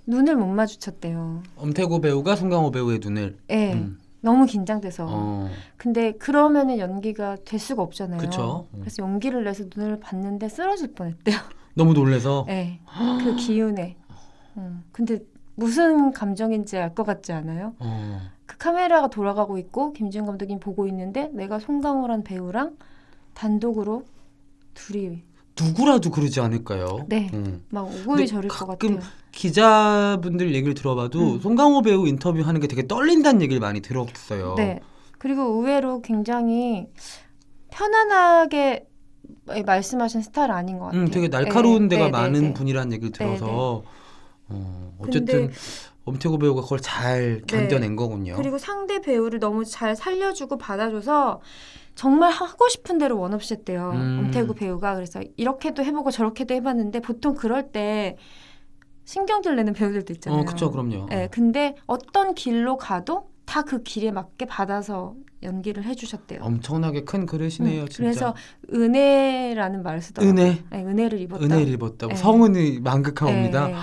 눈을 0.08 0.36
못 0.36 0.48
마주쳤대요. 0.48 1.44
엄태구 1.58 2.02
배우가 2.02 2.36
송강호 2.36 2.72
배우의 2.72 3.00
눈을 3.04 3.38
예. 3.52 3.74
음, 3.74 4.00
너무 4.22 4.46
긴장돼서. 4.46 5.08
어, 5.10 5.50
근데 5.78 6.12
그러면은 6.14 6.78
연기가 6.80 7.36
될 7.44 7.60
수가 7.60 7.82
없잖아요. 7.82 8.20
그쵸. 8.20 8.68
음. 8.74 8.80
그래서 8.82 9.02
용기를 9.04 9.44
내서 9.44 9.66
눈을 9.76 10.00
봤는데 10.00 10.48
쓰러질 10.50 10.94
뻔했대요. 10.94 11.36
너무 11.74 11.94
놀래서 11.94 12.46
예. 12.50 12.80
그 13.24 13.36
기운에. 13.36 13.98
음. 14.58 14.84
근데 14.92 15.20
무슨 15.56 16.12
감정인지 16.12 16.78
알 16.78 16.94
것 16.94 17.04
같지 17.04 17.32
않아요? 17.34 17.74
어, 17.80 18.20
그 18.46 18.58
카메라가 18.58 19.08
돌아가고 19.10 19.58
있고 19.58 19.94
김지훈 19.94 20.26
감독님 20.26 20.60
보고 20.60 20.86
있는데 20.88 21.30
내가 21.34 21.60
송강호란 21.60 22.24
배우랑 22.24 22.78
단독으로 23.34 24.04
둘이 24.74 25.24
누구라도 25.60 26.10
그러지 26.12 26.40
않을까요? 26.40 27.06
네. 27.08 27.30
음. 27.34 27.64
막 27.70 27.86
근데 27.86 28.02
오골이 28.02 28.28
저릴 28.28 28.48
것 28.50 28.66
가끔 28.68 28.96
같아요. 28.96 29.12
기자분들 29.32 30.54
얘기를 30.56 30.74
들어봐도 30.74 31.34
음. 31.34 31.40
송강호 31.40 31.82
배우 31.84 32.08
인터뷰하는 32.08 32.62
게 32.62 32.68
되게 32.68 32.88
떨린다는 32.88 33.42
얘기를 33.42 33.60
많이 33.60 33.82
들었어요. 33.82 34.56
네. 34.58 34.80
그리고 35.18 35.44
의외로 35.44 36.02
굉장히 36.02 36.88
편안하게 37.70 38.88
말씀하신 39.66 40.22
스타일 40.22 40.52
아닌 40.52 40.80
것 40.80 40.86
같아요. 40.86 41.02
음, 41.02 41.08
되게 41.12 41.28
날카로운 41.30 41.88
네, 41.88 41.96
데가 41.96 42.06
네, 42.06 42.12
많은 42.12 42.34
네, 42.34 42.48
네. 42.50 42.54
분이라는 42.54 42.94
얘기를 42.94 43.12
들어서 43.12 43.84
어, 44.50 44.94
근데- 45.02 45.18
어쨌든 45.20 45.52
엄태구 46.04 46.40
배우가 46.40 46.62
그걸 46.62 46.80
잘 46.80 47.42
네. 47.48 47.58
견뎌낸 47.68 47.96
거군요. 47.96 48.36
그리고 48.36 48.58
상대 48.58 49.00
배우를 49.02 49.40
너무 49.40 49.64
잘 49.64 49.96
살려주고 49.96 50.58
받아줘서 50.58 51.42
정말 51.96 52.32
하고 52.32 52.68
싶은 52.70 52.98
대로 52.98 53.20
원없이 53.20 53.54
했대요. 53.54 53.92
음. 53.94 54.20
엄태구 54.26 54.56
배우가 54.56 54.96
그래서 54.96 55.22
이렇게도 55.38 55.84
해보고 55.84 56.12
저렇게도 56.12 56.54
해봤는데 56.56 57.02
보통 57.02 57.36
그럴 57.36 57.72
때 57.72 58.18
신경질 59.04 59.56
내는 59.56 59.74
배우들도 59.74 60.14
있잖아요. 60.14 60.42
어, 60.42 60.46
그쵸, 60.46 60.72
그럼요. 60.72 61.08
네, 61.10 61.28
근데 61.32 61.76
어떤 61.88 62.34
길로 62.34 62.78
가도 62.78 63.30
다 63.46 63.64
그 63.64 63.84
길에 63.84 64.12
맞게 64.12 64.46
받아서 64.46 65.16
연기를 65.44 65.84
해주셨대요. 65.84 66.40
엄청나게 66.42 67.04
큰 67.04 67.26
그릇이네요, 67.26 67.82
음, 67.82 67.88
진짜. 67.90 68.02
그래서 68.04 68.36
은혜라는 68.74 69.84
말을 69.84 70.02
쓰더라고요. 70.02 70.32
은혜, 70.32 70.64
네, 70.70 70.86
은혜를 70.86 71.20
입었다. 71.20 71.44
은혜를 71.44 71.68
입었다고 71.74 72.14
네. 72.14 72.16
성은이 72.16 72.80
만극하옵니다. 72.80 73.68
네, 73.68 73.74
네. 73.74 73.80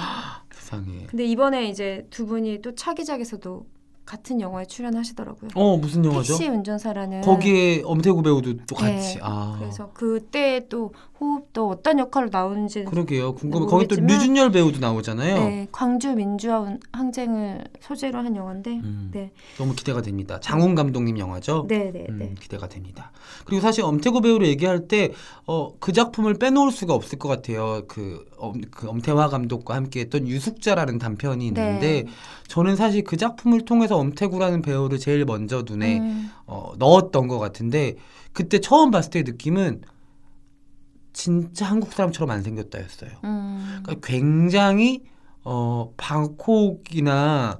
세상에. 0.53 1.07
근데 1.11 1.25
이번에 1.27 1.69
이제 1.69 2.07
두 2.09 2.25
분이 2.27 2.63
또 2.63 2.75
차기작에서도 2.75 3.67
같은 4.09 4.41
영화에 4.41 4.65
출연하시더라고요. 4.65 5.51
어 5.55 5.77
무슨 5.77 6.03
영화죠? 6.03 6.33
택시 6.39 6.49
운전사라는 6.49 7.21
거기에 7.21 7.83
엄태구 7.85 8.23
배우도 8.23 8.55
또 8.67 8.75
같이. 8.75 9.17
네. 9.17 9.21
아. 9.23 9.57
그래서 9.59 9.91
그때 9.93 10.65
또 10.71 10.95
호흡도 11.21 11.69
어떤 11.69 11.99
역할로 11.99 12.29
나오는지 12.31 12.85
그러게요. 12.85 13.35
궁금해. 13.35 13.67
거기 13.67 13.87
또 13.87 13.97
류준열 13.97 14.51
배우도 14.53 14.79
나오잖아요. 14.79 15.35
네, 15.35 15.69
광주 15.71 16.15
민주화 16.15 16.61
운- 16.61 16.81
항쟁을 16.91 17.65
소재로 17.81 18.19
한 18.19 18.35
영화인데 18.35 18.71
음, 18.77 19.11
네. 19.13 19.31
너무 19.59 19.75
기대가 19.75 20.01
됩니다. 20.01 20.41
장훈 20.41 20.75
감독님 20.75 21.19
영화죠. 21.19 21.67
네, 21.69 21.91
네, 21.93 22.07
음, 22.09 22.19
네. 22.19 22.35
기대가 22.41 22.67
됩니다. 22.69 23.13
그리고 23.45 23.61
사실 23.61 23.85
엄태구 23.85 24.23
배우를 24.23 24.47
얘기할 24.47 24.89
때, 24.89 25.13
어, 25.47 25.73
그 25.81 25.93
작품을 25.93 26.35
빼놓을 26.35 26.71
수가 26.71 26.95
없을 26.95 27.19
것 27.19 27.29
같아요. 27.29 27.83
그, 27.89 28.25
엄, 28.39 28.61
그 28.71 28.89
엄태화 28.89 29.29
감독과 29.29 29.75
함께 29.75 30.01
했던 30.01 30.27
유숙자라는 30.29 30.99
단편이 30.99 31.47
있는데, 31.49 32.05
네. 32.05 32.07
저는 32.47 32.77
사실 32.77 33.05
그 33.05 33.17
작품을 33.19 33.63
통해서 33.67 33.98
엄태구라는 33.99 34.63
배우를 34.63 34.99
제일 34.99 35.25
먼저 35.25 35.63
눈에 35.67 35.99
음, 35.99 36.31
어, 36.47 36.73
넣었던 36.79 37.29
것 37.29 37.39
같은데, 37.39 37.97
그때 38.33 38.61
처음 38.61 38.91
봤을 38.91 39.11
때 39.11 39.23
느낌은 39.23 39.83
진짜 41.13 41.67
한국 41.67 41.93
사람처럼 41.93 42.31
안 42.31 42.43
생겼다였어요. 42.43 43.11
음, 43.25 43.81
그러니까 43.83 44.07
굉장히 44.07 45.03
어 45.43 45.93
방콕이나 45.97 47.59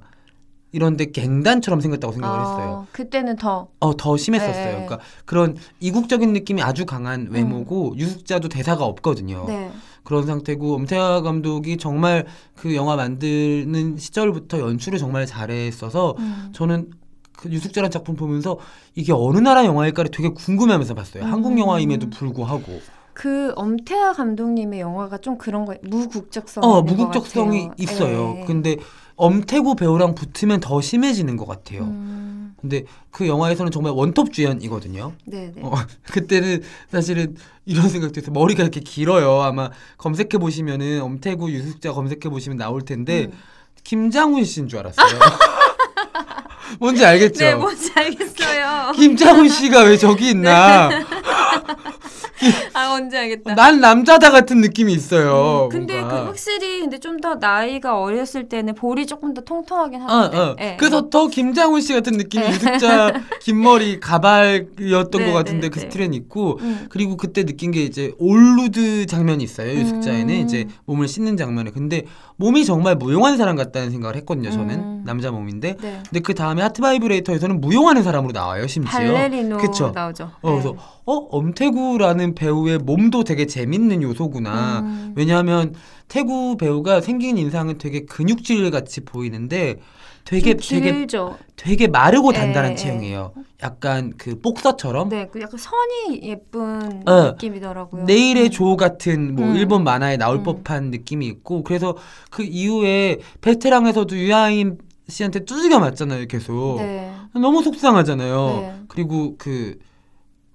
이런데 0.71 1.11
갱단처럼 1.11 1.81
생겼다고 1.81 2.13
생각을 2.13 2.39
어, 2.39 2.41
했어요. 2.41 2.87
그때는 2.91 3.35
더 3.37 3.67
어 3.79 3.93
더 3.93 4.17
심했었어요. 4.17 4.53
네. 4.65 4.71
그러니까 4.85 4.99
그런 5.25 5.55
이국적인 5.79 6.33
느낌이 6.33 6.61
아주 6.61 6.85
강한 6.85 7.27
외모고 7.31 7.93
유숙자도 7.97 8.49
대사가 8.49 8.85
없거든요. 8.85 9.45
음. 9.47 9.47
네. 9.47 9.71
그런 10.03 10.25
상태고 10.25 10.75
엄태화 10.75 11.21
감독이 11.21 11.77
정말 11.77 12.25
그 12.55 12.75
영화 12.75 12.95
만드는 12.95 13.97
시절부터 13.97 14.59
연출을 14.59 14.97
정말 14.99 15.25
잘했어서 15.25 16.15
음. 16.19 16.49
저는 16.53 16.91
그 17.37 17.49
유숙자라는 17.49 17.89
작품 17.91 18.15
보면서 18.15 18.57
이게 18.95 19.13
어느 19.13 19.37
나라 19.37 19.65
영화일까를 19.65 20.11
되게 20.11 20.29
궁금해하면서 20.29 20.93
봤어요. 20.93 21.23
음. 21.23 21.31
한국 21.31 21.57
영화임에도 21.57 22.09
불구하고. 22.09 22.79
그 23.13 23.51
엄태하 23.55 24.13
감독님의 24.13 24.79
영화가 24.79 25.17
좀 25.17 25.37
그런 25.37 25.65
거 25.65 25.75
무국적성 25.83 26.63
어, 26.63 26.81
무국적성이. 26.81 27.69
있어요. 27.77 28.33
네. 28.35 28.43
근데 28.45 28.77
엄태구 29.19 29.75
배우랑 29.75 30.15
붙으면 30.15 30.61
더 30.61 30.79
심해지는 30.79 31.35
것 31.35 31.45
같아요. 31.45 31.83
음, 31.83 32.55
근데 32.59 32.85
그 33.11 33.27
영화에서는 33.27 33.69
정말 33.69 33.91
원톱 33.91 34.31
주연이거든요. 34.31 35.11
네, 35.25 35.51
네. 35.53 35.61
어, 35.61 35.73
그때는 36.09 36.61
사실은 36.89 37.35
이런 37.65 37.89
생각도 37.89 38.21
했어요. 38.21 38.31
머리가 38.31 38.63
이렇게 38.63 38.79
길어요. 38.79 39.41
아마 39.41 39.71
검색해 39.97 40.37
보시면은 40.39 41.01
엄태구 41.01 41.51
유숙자 41.51 41.91
검색해 41.91 42.29
보시면 42.29 42.57
나올 42.57 42.81
텐데 42.81 43.25
음. 43.25 43.37
김장훈 43.83 44.45
씨인 44.45 44.69
줄 44.69 44.79
알았어요. 44.79 45.19
뭔지 46.79 47.03
알겠죠? 47.03 47.39
네, 47.43 47.55
뭔지 47.55 47.91
알겠어요. 47.93 48.93
김장훈 48.95 49.49
씨가 49.49 49.83
왜 49.83 49.97
저기 49.97 50.29
있나? 50.29 50.89
아, 52.73 52.89
뭔지 52.89 53.17
알겠다. 53.17 53.53
난 53.53 53.79
남자다 53.79 54.31
같은 54.31 54.61
느낌이 54.61 54.93
있어요. 54.93 55.65
음, 55.65 55.69
근데. 55.69 55.99
그 56.01 56.07
확실히 56.07 56.79
근데 56.79 56.97
좀 56.97 57.19
더 57.19 57.35
나이가 57.35 57.99
어렸을 57.99 58.47
때는 58.47 58.75
볼이 58.75 59.05
조금 59.05 59.33
더 59.33 59.41
통통하긴 59.41 60.01
어, 60.01 60.05
하는데. 60.05 60.37
어. 60.37 60.55
예, 60.59 60.77
그래서 60.79 61.09
더 61.09 61.27
김장훈 61.27 61.81
씨 61.81 61.93
같은 61.93 62.13
느낌이 62.13 62.43
네. 62.43 62.51
유숙자 62.51 63.13
긴 63.41 63.61
머리 63.61 63.99
가발이었던 63.99 65.21
네, 65.21 65.27
것 65.31 65.33
같은데 65.33 65.67
네, 65.67 65.69
그 65.69 65.79
네. 65.79 65.85
스틸은 65.85 66.13
있고 66.13 66.59
음. 66.61 66.85
그리고 66.89 67.17
그때 67.17 67.45
느낀 67.45 67.71
게 67.71 67.83
이제 67.83 68.13
all 68.19 68.56
nude 68.56 69.05
장면이 69.07 69.43
있어요 69.43 69.71
유숙자에는 69.71 70.33
음. 70.33 70.39
이제 70.39 70.67
몸을 70.85 71.07
씻는 71.07 71.37
장면에 71.37 71.71
근데 71.71 72.05
몸이 72.37 72.65
정말 72.65 72.95
무용한 72.95 73.37
사람 73.37 73.55
같다는 73.55 73.91
생각을 73.91 74.15
했거든요 74.17 74.51
저는 74.51 74.98
음. 74.99 75.03
남자 75.05 75.31
몸인데 75.31 75.75
네. 75.77 76.03
근데 76.05 76.19
그 76.19 76.33
다음에 76.33 76.61
하트 76.61 76.81
바이브레이터에서는 76.81 77.61
무용하는 77.61 78.03
사람으로 78.03 78.31
나와요 78.31 78.67
심지어 78.67 78.91
발레리노 78.91 79.57
그쵸? 79.57 79.91
나오죠. 79.93 80.31
어, 80.41 80.51
그래서 80.51 80.75
어 81.05 81.13
엄태구라는 81.13 82.35
배우의 82.35 82.79
몸도 82.79 83.23
되게 83.23 83.45
재밌는 83.45 84.01
요소구나 84.01 84.79
음. 84.79 85.13
왜냐하면 85.15 85.73
태구 86.07 86.57
배우가 86.57 87.01
생긴 87.01 87.37
인상은 87.37 87.77
되게 87.77 88.05
근육질 88.05 88.69
같이 88.71 89.01
보이는데 89.01 89.77
되게 90.25 90.57
좀 90.57 90.79
되게. 90.79 91.07
되게 91.55 91.87
마르고 91.87 92.33
예, 92.33 92.37
단단한 92.37 92.73
예. 92.73 92.75
체형이에요. 92.75 93.33
약간 93.63 94.13
그 94.17 94.39
복서처럼 94.39 95.09
네, 95.09 95.27
그 95.31 95.41
약간 95.41 95.57
선이 95.57 96.21
예쁜 96.23 97.03
어, 97.09 97.31
느낌이더라고요. 97.31 98.03
네일의 98.03 98.45
음. 98.45 98.49
조 98.51 98.77
같은 98.77 99.35
뭐 99.35 99.45
음. 99.45 99.55
일본 99.55 99.83
만화에 99.83 100.17
나올 100.17 100.37
음. 100.37 100.43
법한 100.43 100.91
느낌이 100.91 101.25
있고 101.25 101.63
그래서 101.63 101.97
그 102.29 102.43
이후에 102.43 103.17
베테랑에서도 103.41 104.15
유아인 104.17 104.77
씨한테 105.09 105.45
두들겨 105.45 105.79
맞잖아요 105.79 106.25
계속 106.27 106.77
네. 106.79 107.13
너무 107.33 107.61
속상하잖아요. 107.63 108.45
네. 108.61 108.79
그리고 108.87 109.35
그 109.37 109.77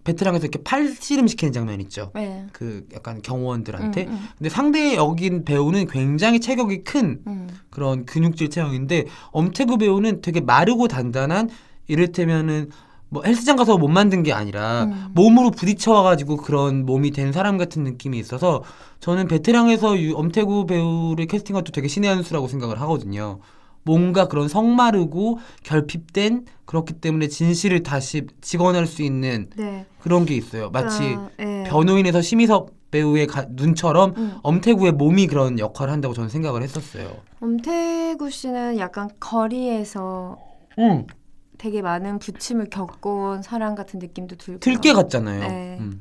베테랑에서 0.05 0.45
이렇게 0.45 0.63
팔 0.63 0.89
씨름 0.89 1.27
시키는 1.27 1.53
장면 1.53 1.81
있죠. 1.83 2.11
네. 2.15 2.47
그 2.53 2.87
약간 2.95 3.23
경호원들한테. 3.23 4.05
음, 4.05 4.13
음, 4.13 4.29
근데 4.37 4.51
상대 4.51 4.97
여긴 4.97 5.45
배우는 5.45 5.87
굉장히 5.87 6.41
체격이 6.41 6.85
큰 6.85 7.21
음. 7.27 7.49
그런 7.71 8.05
근육질 8.05 8.51
체형인데 8.51 9.07
엄태구 9.33 9.79
배우는 9.79 10.21
되게 10.21 10.41
마르고 10.41 10.89
단단한 10.89 11.49
이를테면은 11.87 12.71
뭐 13.09 13.23
헬스장 13.25 13.57
가서 13.57 13.79
몸 13.79 13.93
만든 13.95 14.23
게 14.23 14.33
아니라 14.33 14.85
음. 14.85 15.07
몸으로 15.15 15.51
부딪혀와가지고 15.53 16.37
그런 16.39 16.85
몸이 16.85 17.13
된 17.13 17.33
사람 17.33 17.57
같은 17.57 17.85
느낌이 17.85 18.19
있어서 18.19 18.63
저는 19.01 19.29
베테랑에서 19.29 19.99
유- 20.01 20.17
엄태구 20.17 20.67
배우를 20.67 21.27
캐스팅한 21.27 21.63
것도 21.63 21.73
되게 21.73 21.89
신의 21.89 22.11
한 22.13 22.23
수라고 22.23 22.49
생각을 22.49 22.81
하거든요. 22.83 23.39
뭔가 23.85 24.29
그런 24.29 24.49
성마르고 24.49 25.39
결핍된 25.63 26.47
그렇기 26.65 26.95
때문에 26.95 27.29
진실을 27.29 27.83
다시 27.83 28.27
직원할 28.41 28.87
수 28.87 29.03
있는 29.03 29.49
네. 29.57 29.87
그런 30.01 30.25
게 30.25 30.35
있어요. 30.35 30.71
마치 30.71 30.99
그러니까, 31.01 31.31
예. 31.41 31.65
변호인에서 31.67 32.23
심희섭 32.23 32.71
배우의 32.91 33.27
가- 33.27 33.47
눈처럼 33.51 34.15
음. 34.17 34.39
엄태구의 34.43 34.93
몸이 34.93 35.27
그런 35.27 35.59
역할을 35.59 35.93
한다고 35.93 36.15
저는 36.15 36.29
생각을 36.31 36.63
했었어요. 36.63 37.11
엄태구 37.41 38.31
씨는 38.31 38.79
약간 38.79 39.11
거리에서 39.21 40.39
응. 40.79 41.07
되게 41.59 41.83
많은 41.83 42.19
부침을 42.19 42.71
겪어온 42.71 43.43
사람 43.43 43.75
같은 43.75 43.99
느낌도 44.01 44.37
들고 44.37 44.61
들깨 44.61 44.93
같잖아요. 44.93 45.41
네. 45.41 45.77
음. 45.81 46.01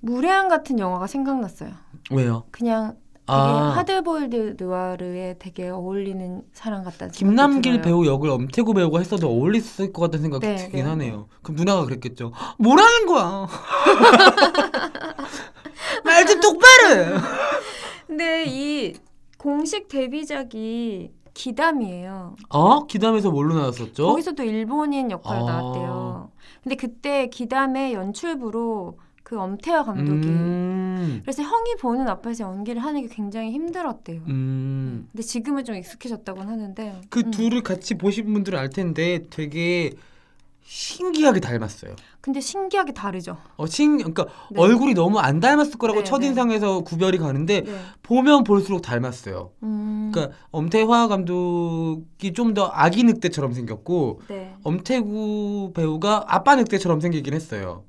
무례한 0.00 0.48
같은 0.48 0.78
영화가 0.78 1.06
생각났어요. 1.06 1.72
왜요? 2.10 2.44
그냥 2.50 2.96
아. 3.32 3.72
하드보일드 3.76 4.56
느와르에 4.58 5.36
되게 5.38 5.68
어울리는 5.68 6.42
사람 6.52 6.82
같다는 6.84 7.12
생각이 7.12 7.18
김남길. 7.18 7.80
배우 7.82 8.06
역을 8.06 8.30
엄태구 8.30 8.74
배우가 8.74 8.98
했어도 8.98 9.28
어울렸을 9.28 9.92
것 9.92 10.02
같다는 10.02 10.22
생각이 10.22 10.46
네, 10.46 10.56
들긴 10.56 10.84
네, 10.84 10.90
하네요. 10.90 11.28
그럼 11.42 11.56
누나가 11.56 11.84
그랬겠죠. 11.84 12.32
"헉, 12.34 12.54
뭐라는 12.58 13.06
거야? 13.06 13.46
말 16.04 16.26
좀 16.26 16.40
똑바로. 16.40 16.94
해." 16.94 17.06
근데 18.06 18.44
이 18.46 18.94
공식 19.38 19.88
데뷔작이 19.88 21.10
기담이에요. 21.32 22.36
어? 22.50 22.86
기담에서 22.86 23.30
뭘로 23.30 23.54
나왔었죠? 23.54 24.08
거기서도 24.08 24.42
일본인 24.42 25.10
역할로 25.10 25.48
아. 25.48 25.52
나왔대요. 25.52 26.30
근데 26.62 26.76
그때 26.76 27.28
기담의 27.28 27.94
연출부로 27.94 28.98
그 29.30 29.38
엄태화 29.38 29.84
감독이 29.84 30.26
음. 30.26 31.20
그래서 31.22 31.44
형이 31.44 31.76
보는 31.76 32.08
앞에서 32.08 32.42
연기를 32.42 32.82
하는 32.82 33.02
게 33.02 33.06
굉장히 33.14 33.52
힘들었대요. 33.52 34.22
음. 34.26 35.06
근데 35.12 35.22
지금은 35.22 35.64
좀 35.64 35.76
익숙해졌다고는 35.76 36.48
하는데 36.52 37.00
그 37.10 37.20
음. 37.20 37.30
둘을 37.30 37.62
같이 37.62 37.94
보신 37.94 38.32
분들은 38.32 38.58
알 38.58 38.70
텐데 38.70 39.22
되게 39.30 39.92
신기하게 40.64 41.38
닮았어요. 41.38 41.94
근데 42.20 42.40
신기하게 42.40 42.92
다르죠. 42.92 43.36
어, 43.56 43.66
신, 43.68 43.98
그러니까 43.98 44.26
네. 44.50 44.60
얼굴이 44.60 44.94
너무 44.94 45.20
안 45.20 45.38
닮았을 45.38 45.78
거라고 45.78 46.00
네, 46.00 46.04
첫인상에서 46.04 46.80
구별이 46.80 47.18
가는데 47.18 47.60
네. 47.60 47.72
보면 48.02 48.42
볼수록 48.42 48.82
닮았어요. 48.82 49.52
음. 49.62 50.10
그러니까 50.12 50.36
엄태화 50.50 51.06
감독이 51.06 52.32
좀 52.34 52.54
더 52.54 52.68
아기 52.72 53.04
늑대처럼 53.04 53.52
생겼고 53.52 54.22
네. 54.26 54.56
엄태구 54.64 55.70
배우가 55.72 56.24
아빠 56.26 56.56
늑대처럼 56.56 56.98
생기긴 56.98 57.32
했어요. 57.34 57.84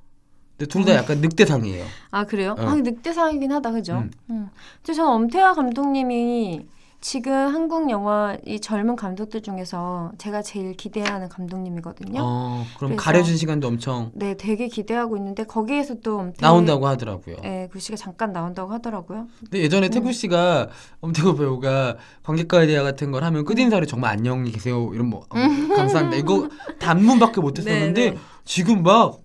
근데 0.62 0.66
둘다 0.68 0.92
음. 0.92 0.98
약간 0.98 1.22
늑대상이에요. 1.22 1.86
아 2.12 2.26
그래요? 2.26 2.56
어. 2.58 2.62
아 2.62 2.76
늑대상이긴 2.76 3.52
하다 3.52 3.72
그죠? 3.72 3.94
음. 3.94 4.12
음. 4.30 4.50
근데 4.78 4.94
저는 4.94 5.12
엄태화 5.12 5.54
감독님이 5.56 6.68
지금 7.04 7.34
한국 7.34 7.90
영화 7.90 8.38
이 8.46 8.60
젊은 8.60 8.96
감독들 8.96 9.42
중에서 9.42 10.12
제가 10.20 10.44
제일 10.44 10.74
기대하는 10.74 11.30
감독님이거든요. 11.30 12.22
어, 12.24 12.64
그럼 12.78 12.96
가려진 12.96 13.38
시간도 13.38 13.68
엄청 13.68 14.12
네, 14.14 14.38
되게 14.38 14.68
기대하고 14.68 15.18
있는데 15.18 15.44
거기에서 15.44 15.96
또 16.04 16.32
나온다고 16.40 16.86
하더라고요. 16.86 17.38
네, 17.42 17.68
그 17.72 17.80
씨가 17.80 17.98
잠깐 17.98 18.32
나온다고 18.34 18.72
하더라고요. 18.72 19.28
근데 19.40 19.64
예전에 19.64 19.90
태구 19.90 20.10
음. 20.10 20.12
씨가 20.12 20.70
엄태구 21.00 21.38
배우가 21.38 21.98
관객과의 22.22 22.68
대화 22.68 22.84
같은 22.84 23.12
걸 23.12 23.24
하면 23.24 23.46
끝인사를 23.46 23.88
정말 23.88 24.12
안녕히 24.12 24.52
계세요 24.52 24.92
이런 24.94 25.08
뭐 25.08 25.22
어, 25.30 25.76
감사합니다 25.76 26.18
이거 26.18 26.50
단문밖에 26.78 27.42
못했었는데 27.42 28.02
네, 28.02 28.12
네. 28.12 28.18
지금 28.46 28.84
막 28.84 29.22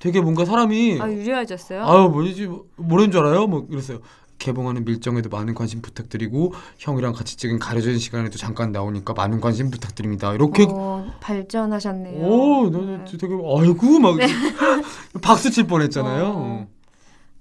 되게 0.00 0.20
뭔가 0.20 0.44
사람이 0.44 0.98
아 1.00 1.10
유리해졌어요? 1.10 1.84
아유 1.86 2.08
뭐지 2.08 2.48
뭐라는 2.76 3.12
줄 3.12 3.20
알아요? 3.20 3.46
뭐 3.46 3.66
이랬어요. 3.70 4.00
개봉하는 4.38 4.86
밀정에도 4.86 5.28
많은 5.28 5.54
관심 5.54 5.82
부탁드리고 5.82 6.54
형이랑 6.78 7.12
같이 7.12 7.36
찍은 7.36 7.58
가려진 7.58 7.98
시간에도 7.98 8.38
잠깐 8.38 8.72
나오니까 8.72 9.12
많은 9.12 9.40
관심 9.40 9.70
부탁드립니다. 9.70 10.32
이렇게 10.32 10.66
어, 10.68 11.06
발전하셨네요. 11.20 12.26
오, 12.26 12.70
나 12.70 12.78
네. 12.78 13.04
되게 13.04 13.34
아이고 13.34 13.98
막 14.00 14.16
박수 15.22 15.50
칠 15.50 15.66
뻔했잖아요. 15.66 16.24
어. 16.24 16.68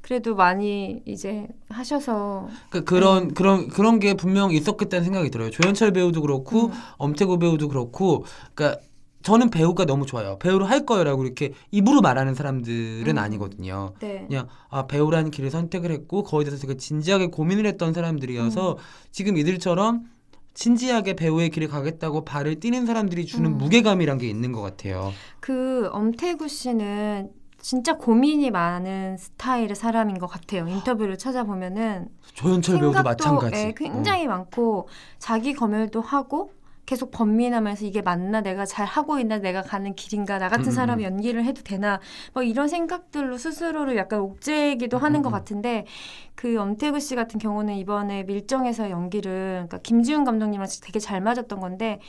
그래도 0.02 0.36
많이 0.36 1.02
이제 1.06 1.48
하셔서 1.70 2.50
그 2.70 2.84
그런 2.84 3.26
음. 3.26 3.34
그런 3.34 3.68
그런 3.70 4.00
게 4.00 4.16
분명 4.16 4.52
있었겠다는 4.52 5.06
생각이 5.06 5.30
들어요. 5.30 5.52
조현철 5.52 5.94
배우도 5.94 6.22
그렇고 6.22 6.68
음. 6.68 6.72
엄태구 6.98 7.40
배우도 7.40 7.70
그렇고, 7.70 8.26
그러니까 8.54 8.82
저는 9.22 9.50
배우가 9.50 9.86
너무 9.86 10.06
좋아요. 10.06 10.38
배우로 10.40 10.66
할 10.66 10.86
거요라고 10.86 11.26
이렇게 11.26 11.54
입으로 11.72 12.02
말하는 12.02 12.36
사람들은 12.36 13.08
음. 13.08 13.18
아니거든요. 13.18 13.94
네. 14.00 14.26
그냥 14.28 14.48
아 14.70 14.88
배우라는 14.88 15.32
길을 15.32 15.52
선택을 15.52 15.92
했고 15.92 16.24
거기에 16.24 16.46
대해서 16.46 16.66
되게 16.66 16.78
진지하게 16.78 17.28
고민을 17.28 17.66
했던 17.66 17.94
사람들이어서 17.94 18.72
음. 18.74 18.78
지금 19.12 19.38
이들처럼 19.38 20.06
진지하게 20.54 21.16
배우의 21.16 21.50
길을 21.50 21.68
가겠다고 21.68 22.26
발을 22.26 22.60
뛰는 22.60 22.86
사람들이 22.86 23.26
주는 23.26 23.52
음. 23.52 23.58
무게감이란 23.58 24.18
게 24.18 24.30
있는 24.30 24.52
것 24.52 24.62
같아요. 24.62 25.12
그 25.40 25.90
엄태구 25.92 26.48
씨는 26.48 27.32
진짜 27.62 27.98
고민이 27.98 28.52
많은 28.52 29.18
스타일의 29.18 29.76
사람인 29.76 30.18
것 30.18 30.28
같아요. 30.28 30.68
인터뷰를 30.68 31.18
찾아보면은 31.18 32.08
조현철 32.34 32.80
배우도 32.80 33.04
마찬가지. 33.04 33.58
예, 33.58 33.74
굉장히 33.76 34.28
많고 34.28 34.88
자기 35.18 35.54
검열도 35.54 36.02
하고 36.02 36.52
계속 36.90 37.12
번민하면서 37.12 37.86
이게 37.86 38.02
맞나 38.02 38.42
내가 38.42 38.66
잘 38.66 38.84
하고 38.88 39.20
있나 39.20 39.38
내가 39.38 39.62
가는 39.62 39.94
길인가 39.94 40.40
나 40.40 40.50
같은 40.50 40.66
음, 40.66 40.72
사람이 40.72 41.06
음. 41.06 41.12
연기를 41.12 41.46
해도 41.46 41.62
되나 41.62 42.00
뭐 42.34 42.42
이런 42.42 42.68
생각들로 42.68 43.38
스스로를 43.38 43.96
약간 43.96 44.22
옥죄기도 44.22 44.98
하는 44.98 45.20
음, 45.20 45.22
것 45.22 45.30
음. 45.30 45.32
같은데 45.34 45.86
그 46.34 46.60
엄태구 46.60 47.00
씨 47.00 47.16
같은 47.16 47.40
경우는 47.40 47.76
이번에 47.76 48.24
밀정에서 48.24 48.90
연기를 48.90 49.68
그러니까 49.68 49.78
김지훈 49.84 50.24
감독님이랑 50.24 50.68
되게 50.82 50.98
잘 50.98 51.22
맞았던 51.22 51.60
건데 51.60 52.00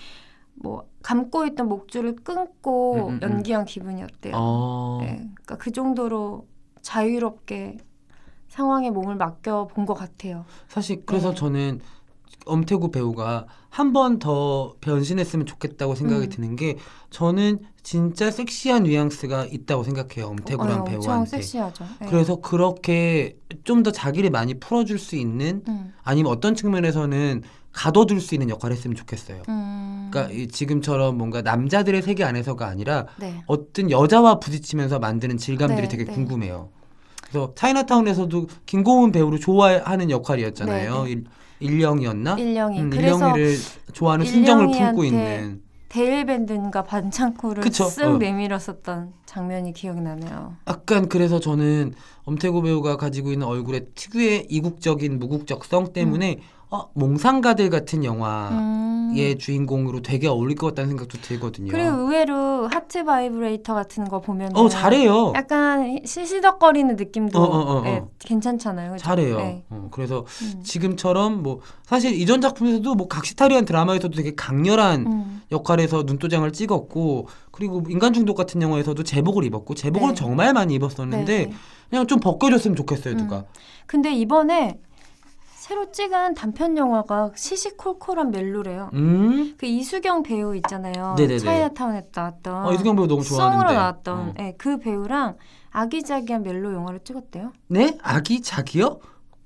뭐 0.55 0.89
감고 1.03 1.45
있던 1.49 1.69
목줄을 1.69 2.17
끊고 2.17 2.95
음, 2.95 3.01
음, 3.01 3.15
음. 3.17 3.21
연기한 3.23 3.67
기분이었대요. 3.67 4.33
어. 4.35 4.99
네, 5.03 5.17
그러니까 5.35 5.59
그 5.59 5.73
정도로 5.73 6.49
자유롭게 6.81 7.77
상황에 8.49 8.89
몸을 8.91 9.17
맡겨 9.17 9.67
본 9.67 9.85
것 9.85 9.93
같아요. 9.93 10.47
사실 10.69 11.03
그래서 11.05 11.31
네. 11.31 11.35
저는 11.35 11.81
엄태구 12.51 12.91
배우가 12.91 13.47
한 13.71 13.93
번 13.93 14.19
더 14.19 14.75
변신했으면 14.81 15.47
좋겠다고 15.47 15.95
생각이 15.95 16.25
음. 16.27 16.29
드는 16.31 16.57
게 16.57 16.77
저는 17.11 17.61
진짜 17.83 18.31
섹시한 18.31 18.83
뉘앙스가 18.83 19.47
있다고 19.51 19.85
생각해요. 19.85 20.27
엄태구랑 20.27 20.71
어, 20.71 20.81
엄청 20.83 21.01
배우한테. 21.01 21.31
섹시하죠. 21.31 21.85
네. 22.01 22.07
그래서 22.09 22.37
그렇게 22.37 23.37
좀 23.65 23.83
더 23.83 23.91
자기를 23.93 24.31
많이 24.31 24.55
풀어줄 24.61 24.99
수 24.99 25.17
있는 25.17 25.63
음, 25.69 25.93
아니면 26.03 26.33
어떤 26.33 26.55
측면에서는 26.55 27.43
가둬둘 27.73 28.21
수 28.21 28.35
있는 28.35 28.51
역할을 28.51 28.77
했으면 28.77 28.97
좋겠어요. 28.97 29.43
음, 29.49 30.09
그러니까 30.11 30.35
이 30.35 30.49
지금처럼 30.49 31.17
뭔가 31.17 31.41
남자들의 31.41 32.03
세계 32.03 32.25
안에서가 32.25 32.67
아니라 32.67 33.07
네. 33.19 33.43
어떤 33.47 33.91
여자와 33.91 34.41
부딪히면서 34.41 34.99
만드는 34.99 35.39
질감들이 35.39 35.83
네, 35.83 35.89
되게 35.89 36.05
네. 36.05 36.13
궁금해요. 36.13 36.69
그래서 37.23 37.53
차이나타운에서도 37.55 38.49
김고은 38.67 39.13
배우를 39.13 39.39
좋아하는 39.39 40.11
역할이었잖아요. 40.11 41.05
네, 41.05 41.11
일, 41.13 41.25
일령이었나? 41.61 42.37
일령이. 42.39 42.81
음, 42.81 42.91
그래서 42.91 43.17
일령이를 43.17 43.57
좋아하는 43.93 44.27
순정을 44.27 44.67
품고 44.69 45.05
있는 45.05 45.63
데일밴드인가 45.91 46.85
반창고를 46.85 47.63
그쵸, 47.63 47.85
쓱 47.85 48.15
어. 48.15 48.19
내밀었었던 48.19 49.13
장면이 49.27 49.73
기억이 49.73 50.01
나네요. 50.01 50.57
약간 50.69 51.09
그래서 51.09 51.41
저는 51.41 51.95
엄태구 52.25 52.63
배우가 52.63 52.97
가지고 52.97 53.33
있는 53.33 53.47
얼굴의 53.47 53.87
특유의 53.95 54.47
이국적인 54.49 55.19
무국적성 55.19 55.93
때문에 55.93 56.41
어, 56.71 56.89
몽상가들 56.95 57.71
같은 57.71 58.05
영화 58.05 58.51
의 59.17 59.33
음. 59.33 59.39
주인공으로 59.39 60.03
되게 60.03 60.29
어울릴 60.29 60.57
것 60.57 60.69
같다는 60.69 60.91
생각도 60.91 61.19
들거든요. 61.21 61.71
그리고 61.71 61.91
의외로 61.91 62.69
하트 62.69 63.05
바이브레이터 63.05 63.75
같은 63.75 64.05
거 64.05 64.21
보면 64.21 64.57
어 64.57 64.69
잘해요. 64.69 65.33
약간 65.35 66.01
시시덕거리는 66.05 66.97
느낌도 66.97 67.39
어, 67.39 67.43
어, 67.43 67.59
어, 67.59 67.81
어. 67.81 67.87
예, 67.87 68.03
괜찮잖아요. 68.19 68.93
그죠? 68.93 69.05
잘해요. 69.05 69.37
네. 69.39 69.65
어, 69.71 69.89
그래서 69.91 70.25
음. 70.43 70.63
지금처럼 70.63 71.43
뭐 71.43 71.61
사실 71.85 72.13
이전 72.15 72.41
작품에서도 72.41 72.95
뭐 72.95 73.09
각시탈이란 73.09 73.65
드라마에서도 73.65 74.17
되게 74.17 74.35
강렬한 74.35 75.07
음. 75.07 75.43
역할에서 75.53 76.05
눈도장을 76.05 76.51
찍었고 76.53 77.29
그리고 77.51 77.83
인간 77.89 78.13
중독 78.13 78.35
같은 78.35 78.63
영화에서도 78.63 79.03
제복을 79.03 79.45
입었고 79.45 79.75
제복을 79.75 80.09
네. 80.11 80.15
정말 80.15 80.53
많이 80.53 80.75
입었었는데 80.75 81.25
네, 81.25 81.47
네. 81.47 81.53
그냥 81.89 82.07
좀 82.07 82.21
벗겨줬으면 82.21 82.77
좋겠어요 82.77 83.15
누가. 83.17 83.39
음. 83.39 83.45
근데 83.87 84.15
이번에 84.15 84.79
새로 85.71 85.93
찍은 85.93 86.35
단편 86.35 86.77
영화가 86.77 87.31
시시콜콜한 87.37 88.33
멜로래요. 88.33 88.91
음. 88.93 89.55
그 89.57 89.67
이수경 89.67 90.25
배우 90.25 90.57
있잖아요. 90.57 91.15
네네네. 91.17 91.39
차이나타운에 91.39 92.07
나왔던 92.13 92.67
어, 92.67 92.73
이수경 92.73 92.97
배우 92.97 93.07
너무 93.07 93.23
좋아하는데. 93.23 93.57
송으로 93.63 93.79
나왔던 93.81 94.19
어. 94.19 94.35
예, 94.41 94.55
그 94.59 94.81
배우랑 94.81 95.37
아기자기한 95.71 96.43
멜로 96.43 96.73
영화를 96.75 96.99
찍었대요. 97.05 97.53
네? 97.69 97.97
아기 98.03 98.43
자기요? 98.43 98.99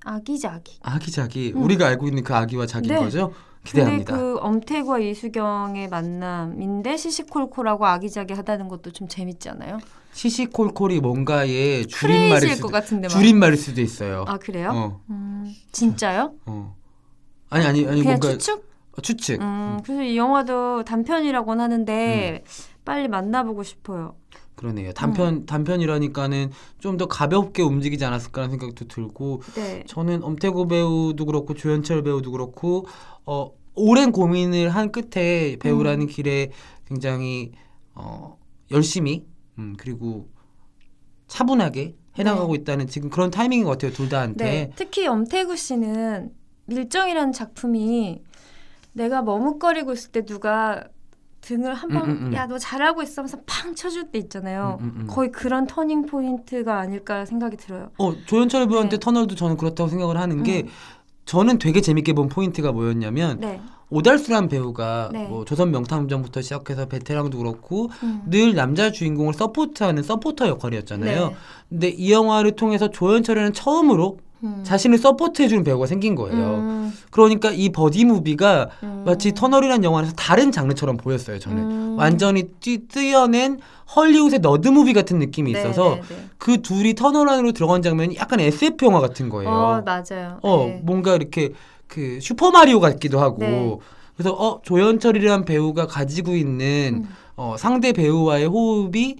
아기자기. 0.02 0.78
아기 0.82 1.12
자기. 1.12 1.52
음. 1.54 1.62
우리가 1.62 1.88
알고 1.88 2.06
있는 2.08 2.24
그 2.24 2.34
아기와 2.34 2.64
자기인 2.64 2.94
네. 2.94 3.00
거죠? 3.00 3.34
근데 3.62 3.82
기대합니다. 3.82 4.16
그 4.16 4.38
엄태구와 4.40 5.00
이수경의 5.00 5.88
만남인데 5.90 6.96
시시콜콜하고 6.96 7.84
아기자기 7.84 8.32
하다는 8.32 8.68
것도 8.68 8.92
좀 8.92 9.08
재밌지 9.08 9.50
않아요? 9.50 9.76
시시콜콜이 10.14 11.00
뭔가의 11.00 11.86
줄임말일 11.86 12.54
수도 12.54 12.66
것 12.68 12.72
같은데 12.72 13.08
막. 13.08 13.14
줄임말일 13.14 13.56
수도 13.56 13.80
있어요. 13.80 14.24
아 14.26 14.38
그래요? 14.38 14.70
어, 14.72 15.00
음, 15.10 15.52
진짜요? 15.72 16.34
어. 16.46 16.76
아니 17.50 17.64
아니 17.66 17.80
아니 17.86 18.02
그냥 18.02 18.18
뭔가 18.20 18.30
추측? 18.30 18.64
어, 18.96 19.00
추측. 19.02 19.40
음, 19.40 19.78
그래서 19.84 20.02
이 20.02 20.16
영화도 20.16 20.84
단편이라고는 20.84 21.62
하는데 21.62 22.44
빨리 22.84 23.08
만나보고 23.08 23.62
싶어요. 23.64 24.14
그러네요. 24.54 24.92
단편 24.92 25.34
음. 25.34 25.46
단편이라니까는 25.46 26.50
좀 26.78 26.96
더 26.96 27.06
가볍게 27.06 27.62
움직이지 27.62 28.04
않았을까라는 28.04 28.56
생각도 28.58 28.86
들고 28.86 29.42
네. 29.56 29.82
저는 29.88 30.22
엄태구 30.22 30.68
배우도 30.68 31.26
그렇고 31.26 31.54
조현철 31.54 32.04
배우도 32.04 32.30
그렇고 32.30 32.86
어 33.26 33.50
오랜 33.74 34.12
고민을 34.12 34.68
한 34.70 34.92
끝에 34.92 35.54
음. 35.54 35.58
배우라는 35.58 36.06
길에 36.06 36.52
굉장히 36.86 37.50
어 37.96 38.38
열심히 38.70 39.24
음 39.58 39.74
그리고 39.78 40.28
차분하게 41.28 41.96
해나가고 42.16 42.54
있다는 42.54 42.86
지금 42.86 43.10
그런 43.10 43.30
타이밍인 43.30 43.64
것 43.64 43.72
같아요 43.72 43.92
둘 43.92 44.08
다한테. 44.08 44.44
네. 44.44 44.70
특히 44.76 45.06
엄태구 45.06 45.56
씨는 45.56 46.32
밀정이라는 46.66 47.32
작품이 47.32 48.22
내가 48.92 49.22
머뭇거리고 49.22 49.92
있을 49.92 50.12
때 50.12 50.24
누가 50.24 50.84
등을 51.40 51.74
한번 51.74 52.04
음, 52.04 52.10
음, 52.10 52.26
음. 52.28 52.32
야 52.32 52.43
너 52.43 52.58
잘하고 52.58 53.02
있어 53.02 53.20
하면서 53.20 53.38
팡 53.44 53.74
쳐줄 53.74 54.10
때 54.10 54.18
있잖아요. 54.18 54.78
음, 54.80 54.84
음, 54.84 55.00
음. 55.00 55.06
거의 55.06 55.30
그런 55.30 55.66
turning 55.66 56.06
point가 56.06 56.78
아닐까 56.78 57.26
생각이 57.26 57.56
들어요. 57.58 57.90
어 57.98 58.14
조현철 58.24 58.68
배우한테 58.68 58.96
네. 58.96 59.00
터널도 59.00 59.34
저는 59.34 59.56
그렇다고 59.58 59.90
생각을 59.90 60.16
하는 60.16 60.42
게 60.42 60.62
음. 60.62 60.68
저는 61.26 61.58
되게 61.58 61.80
재밌게 61.80 62.14
본 62.14 62.28
포인트가 62.28 62.72
뭐였냐면 62.72 63.40
네. 63.40 63.60
오달수란 63.90 64.48
배우가 64.48 65.10
네. 65.12 65.26
뭐 65.26 65.44
조선 65.44 65.70
명탐정부터 65.70 66.42
시작해서 66.42 66.86
베테랑도 66.86 67.38
그렇고 67.38 67.90
음. 68.02 68.22
늘 68.26 68.54
남자 68.54 68.90
주인공을 68.90 69.34
서포트하는 69.34 70.02
서포터 70.02 70.48
역할이었잖아요. 70.48 71.28
네. 71.28 71.34
근데 71.68 71.88
이 71.88 72.12
영화를 72.12 72.52
통해서 72.52 72.90
조현철이는 72.90 73.52
처음으로 73.52 74.18
음. 74.44 74.60
자신을 74.62 74.98
서포트해주는 74.98 75.64
배우가 75.64 75.86
생긴 75.86 76.14
거예요. 76.14 76.36
음. 76.36 76.92
그러니까 77.10 77.50
이 77.50 77.70
buddy 77.70 78.04
movie가 78.04 78.68
음. 78.82 79.02
마치 79.06 79.32
터널이란 79.32 79.84
영화에서 79.84 80.12
다른 80.12 80.52
장르처럼 80.52 80.98
보였어요. 80.98 81.38
저는 81.38 81.58
음. 81.58 81.98
완전히 81.98 82.44
뛰, 82.60 82.86
뛰어낸 82.86 83.58
헐리우드의 83.96 84.40
nerd 84.40 84.68
movie 84.68 84.92
같은 84.92 85.18
느낌이 85.18 85.52
네, 85.52 85.60
있어서 85.60 85.96
네, 85.96 86.00
네. 86.08 86.24
그 86.36 86.60
둘이 86.60 86.94
터널 86.94 87.28
안으로 87.28 87.52
들어간 87.52 87.80
장면이 87.80 88.16
약간 88.16 88.40
SF 88.40 88.84
영화 88.84 89.00
같은 89.00 89.28
거예요. 89.28 89.50
어 89.50 89.82
맞아요. 89.82 90.38
어, 90.42 90.66
네. 90.66 90.80
뭔가 90.84 91.14
이렇게 91.14 91.50
그 91.86 92.18
슈퍼 92.20 92.50
마리오 92.50 92.80
같기도 92.80 93.20
하고. 93.20 93.38
네. 93.38 93.76
그래서 94.16 94.32
어 94.32 94.60
조현철이라는 94.62 95.44
배우가 95.44 95.86
가지고 95.86 96.34
있는 96.36 97.02
음. 97.04 97.08
어, 97.36 97.56
상대 97.58 97.92
배우와의 97.92 98.46
호흡이 98.46 99.16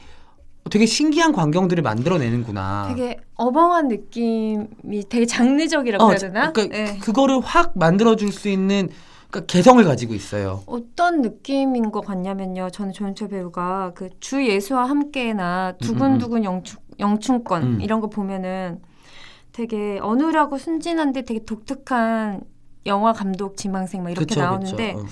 되게 0.70 0.86
신기한 0.86 1.32
광경들을 1.32 1.82
만들어내는구나. 1.82 2.86
되게 2.88 3.18
어벙한 3.34 3.88
느낌이 3.88 5.08
되게 5.08 5.26
장르적이라고 5.26 6.08
해야 6.10 6.16
되나? 6.16 6.52
그러니까 6.52 6.76
네. 6.76 6.98
그거를 7.00 7.40
확 7.40 7.72
만들어줄 7.76 8.32
수 8.32 8.48
있는 8.48 8.88
그러니까 9.30 9.52
개성을 9.52 9.82
가지고 9.84 10.14
있어요. 10.14 10.62
어떤 10.66 11.20
느낌인 11.22 11.90
것 11.90 12.06
같냐면요. 12.06 12.70
저는 12.70 12.92
조현철 12.92 13.28
배우가 13.28 13.92
그 13.94 14.08
주 14.20 14.46
예수와 14.46 14.88
함께나 14.88 15.74
두근두근 15.80 16.44
영춘, 16.44 16.78
영춘권 17.00 17.62
음. 17.62 17.80
이런 17.80 18.00
거 18.00 18.06
보면은 18.08 18.80
되게 19.52 19.98
어눌하고 20.00 20.56
순진한데 20.58 21.22
되게 21.22 21.44
독특한 21.44 22.42
영화 22.86 23.12
감독 23.12 23.56
지망생 23.56 24.02
막 24.02 24.10
이렇게 24.10 24.26
그쵸, 24.26 24.40
나오는데 24.40 24.92
그쵸. 24.94 25.04
어. 25.04 25.08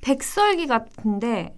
백설기 0.00 0.66
같은데 0.66 1.54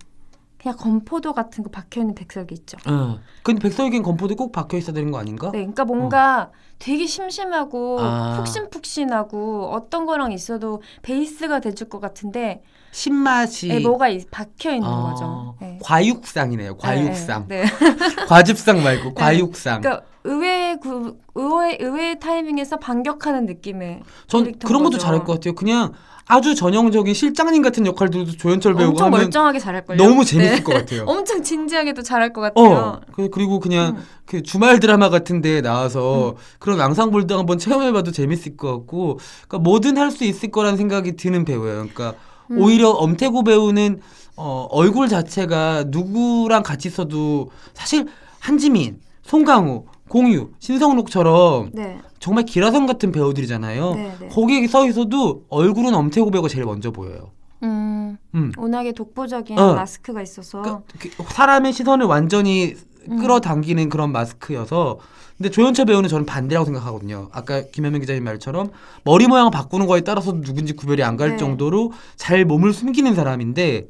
그냥 0.61 0.77
건포도 0.77 1.33
같은 1.33 1.65
거 1.65 1.71
박혀 1.71 2.01
있는 2.01 2.15
백설기 2.15 2.55
있죠. 2.55 2.77
어. 2.87 3.19
근데 3.43 3.61
백설기엔 3.61 4.03
건포도 4.03 4.37
꼭 4.37 4.53
박혀 4.53 4.77
있어야 4.77 4.93
되는 4.95 5.11
거 5.11 5.19
아닌가? 5.19 5.51
네, 5.53 5.59
그러니까 5.61 5.85
뭔가 5.85 6.51
되게 6.79 7.07
심심하고 7.07 7.99
아. 8.01 8.37
푹신푹신하고 8.39 9.71
어떤 9.73 10.05
거랑 10.07 10.33
있어도 10.33 10.83
베이스가 11.03 11.61
돼줄 11.61 11.89
것 11.89 12.01
같은데 12.01 12.63
신맛이 12.93 13.69
네, 13.69 13.81
뭐가 13.81 14.09
이- 14.09 14.25
박혀 14.31 14.75
있는 14.75 14.89
아, 14.89 15.11
거죠. 15.13 15.55
네. 15.61 15.79
과육상이네요. 15.83 16.77
과육상. 16.77 17.47
네, 17.49 17.63
네. 17.65 17.69
과즙상 18.29 18.83
말고 18.83 19.15
과육상. 19.15 19.81
그러니까 19.81 20.05
의외 20.25 20.50
의 20.81 20.91
구, 20.93 21.17
의외 21.35 21.77
의외의 21.81 22.19
타이밍에서 22.19 22.79
반격하는 22.79 23.47
느낌의 23.47 24.01
전 24.27 24.53
그런 24.59 24.83
것도 24.83 24.93
거죠. 24.93 24.99
잘할 24.99 25.25
것 25.25 25.35
같아요. 25.35 25.55
그냥 25.55 25.93
아주 26.27 26.55
전형적인 26.55 27.13
실장님 27.13 27.61
같은 27.61 27.85
역할들도 27.87 28.33
조연철 28.33 28.75
배우가 28.75 28.91
엄청 29.07 29.11
멀쩡하게 29.11 29.59
잘할 29.59 29.85
걸요. 29.85 29.99
너무 30.03 30.25
재밌을 30.25 30.63
것 30.63 30.75
같아요. 30.75 31.03
엄청 31.09 31.43
진지하게도 31.43 32.03
잘할 32.03 32.33
것 32.33 32.41
같아요. 32.41 32.65
어, 32.71 33.01
그- 33.13 33.31
그리고 33.31 33.59
그냥 33.59 33.97
음. 33.97 34.03
그 34.27 34.43
주말 34.43 34.79
드라마 34.79 35.09
같은 35.11 35.41
데 35.41 35.61
나와서 35.61 36.37
그런 36.61 36.81
앙상블도 36.81 37.37
한번 37.37 37.59
체험해봐도 37.59 38.13
재밌을 38.13 38.57
것 38.57 38.71
같고, 38.71 39.19
그러니까 39.49 39.59
뭐든 39.59 39.99
할 39.99 40.11
수 40.13 40.25
있을 40.25 40.51
거라는 40.53 40.77
생각이 40.77 41.17
드는 41.17 41.45
배우예요. 41.45 41.79
그러니까 41.93 42.15
음. 42.53 42.59
오히려 42.63 42.91
엄태구 42.91 43.43
배우는 43.43 44.01
어, 44.37 44.69
얼굴 44.71 45.09
자체가 45.09 45.85
누구랑 45.89 46.63
같이 46.63 46.87
있어도 46.89 47.51
사실 47.75 48.07
한지민, 48.39 49.01
송강호, 49.23 49.87
공유, 50.11 50.51
신성록처럼 50.59 51.71
네, 51.73 52.01
정말 52.19 52.45
기라성 52.45 52.87
같은 52.87 53.13
배우들이잖아요. 53.13 53.95
네, 53.95 54.13
네. 54.19 54.29
거기에 54.29 54.67
서 54.67 54.85
있어도 54.89 55.45
얼굴은 55.49 55.95
엄태구 55.95 56.33
배우가 56.33 56.49
제일 56.49 56.65
먼저 56.65 56.91
보여요. 56.91 57.31
음, 57.63 58.19
음. 58.35 58.51
워낙에 58.59 58.91
독보적인 58.91 59.57
어. 59.57 59.75
마스크가 59.75 60.21
있어서 60.21 60.63
그러니까 60.63 60.85
그 60.99 61.33
사람의 61.33 61.73
시선을 61.73 62.07
완전히 62.07 62.75
음. 63.09 63.19
끌어당기는 63.19 63.89
그런 63.89 64.11
마스크여서 64.11 64.99
근데 65.39 65.49
조연철 65.49 65.87
배우는 65.87 66.09
저는 66.09 66.27
반대라고 66.27 66.65
생각하거든요. 66.65 67.29
아까 67.31 67.63
김현민 67.63 68.01
기자님 68.01 68.25
말처럼 68.25 68.71
머리 69.05 69.29
모양을 69.29 69.53
바꾸는 69.53 69.87
거에 69.87 70.01
따라서 70.01 70.33
누군지 70.33 70.73
구별이 70.73 71.05
안갈 71.05 71.31
네. 71.31 71.37
정도로 71.37 71.93
잘 72.17 72.45
몸을 72.45 72.73
숨기는 72.73 73.15
사람인데 73.15 73.87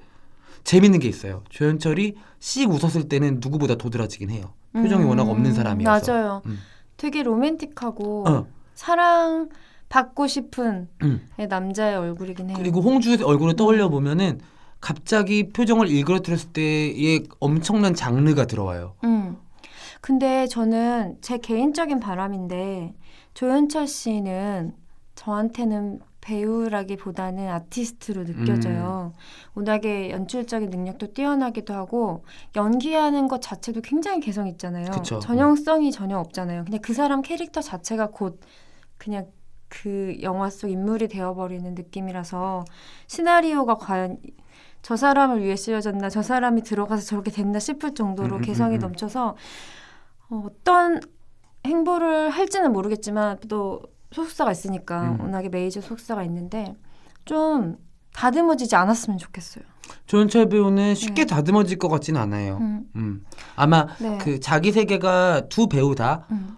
재밌는 0.64 0.98
게 1.00 1.08
있어요. 1.08 1.42
조연철이 1.48 2.14
씩 2.38 2.70
웃었을 2.70 3.08
때는 3.08 3.38
누구보다 3.40 3.74
도드라지긴 3.76 4.30
해요. 4.30 4.54
표정이 4.72 5.04
음, 5.04 5.08
워낙 5.08 5.28
없는 5.28 5.52
사람이어서. 5.52 6.12
맞아요. 6.12 6.42
음. 6.46 6.58
되게 6.96 7.22
로맨틱하고 7.22 8.28
어, 8.28 8.46
사랑 8.74 9.48
받고 9.88 10.26
싶은 10.26 10.88
음. 11.02 11.26
남자의 11.48 11.96
얼굴이긴 11.96 12.50
해요. 12.50 12.56
그리고 12.58 12.80
홍주의 12.80 13.22
얼굴을 13.22 13.56
떠올려 13.56 13.88
보면은 13.88 14.40
갑자기 14.80 15.50
표정을 15.50 15.88
일그러뜨렸을 15.88 16.52
때의 16.52 17.24
엄청난 17.38 17.94
장르가 17.94 18.46
들어와요. 18.46 18.94
음. 19.04 19.36
근데 20.00 20.46
저는 20.46 21.18
제 21.20 21.38
개인적인 21.38 22.00
바람인데 22.00 22.94
조연철 23.34 23.86
씨는 23.86 24.72
저한테는 25.14 26.00
배우라기보다는 26.20 27.48
아티스트로 27.48 28.24
느껴져요. 28.24 29.12
음. 29.14 29.18
워낙에 29.54 30.10
연출적인 30.10 30.70
능력도 30.70 31.12
뛰어나기도 31.14 31.74
하고 31.74 32.24
연기하는 32.56 33.28
것 33.28 33.40
자체도 33.40 33.80
굉장히 33.80 34.20
개성 34.20 34.46
있잖아요. 34.48 34.90
그쵸. 34.90 35.18
전형성이 35.18 35.90
전혀 35.90 36.18
없잖아요. 36.18 36.64
그냥 36.64 36.80
그 36.82 36.92
사람 36.92 37.22
캐릭터 37.22 37.60
자체가 37.60 38.10
곧 38.10 38.40
그냥 38.98 39.26
그 39.68 40.16
영화 40.20 40.50
속 40.50 40.68
인물이 40.68 41.08
되어버리는 41.08 41.74
느낌이라서 41.74 42.64
시나리오가 43.06 43.76
과연 43.76 44.18
저 44.82 44.96
사람을 44.96 45.42
위해 45.42 45.56
쓰여졌나 45.56 46.10
저 46.10 46.22
사람이 46.22 46.62
들어가서 46.62 47.02
저렇게 47.04 47.30
됐나 47.30 47.58
싶을 47.58 47.94
정도로 47.94 48.36
음, 48.36 48.40
음, 48.40 48.42
개성이 48.42 48.74
음, 48.74 48.78
음. 48.78 48.80
넘쳐서 48.80 49.36
어, 50.30 50.44
어떤 50.46 51.00
행보를 51.66 52.30
할지는 52.30 52.72
모르겠지만 52.72 53.38
또 53.48 53.82
소속사가 54.12 54.52
있으니까 54.52 55.12
음. 55.12 55.20
워낙에 55.20 55.48
메이저 55.48 55.80
소속사가 55.80 56.22
있는데 56.24 56.74
좀 57.24 57.76
다듬어지지 58.14 58.74
않았으면 58.74 59.18
좋겠어요. 59.18 59.64
조연철 60.06 60.48
배우는 60.48 60.94
쉽게 60.94 61.22
네. 61.22 61.26
다듬어질 61.26 61.78
것 61.78 61.88
같지는 61.88 62.20
않아요. 62.20 62.58
음, 62.60 62.84
음. 62.96 63.24
아마 63.56 63.86
네. 63.98 64.18
그 64.18 64.40
자기 64.40 64.72
세계가 64.72 65.48
두 65.48 65.68
배우 65.68 65.94
다 65.94 66.26
음. 66.30 66.56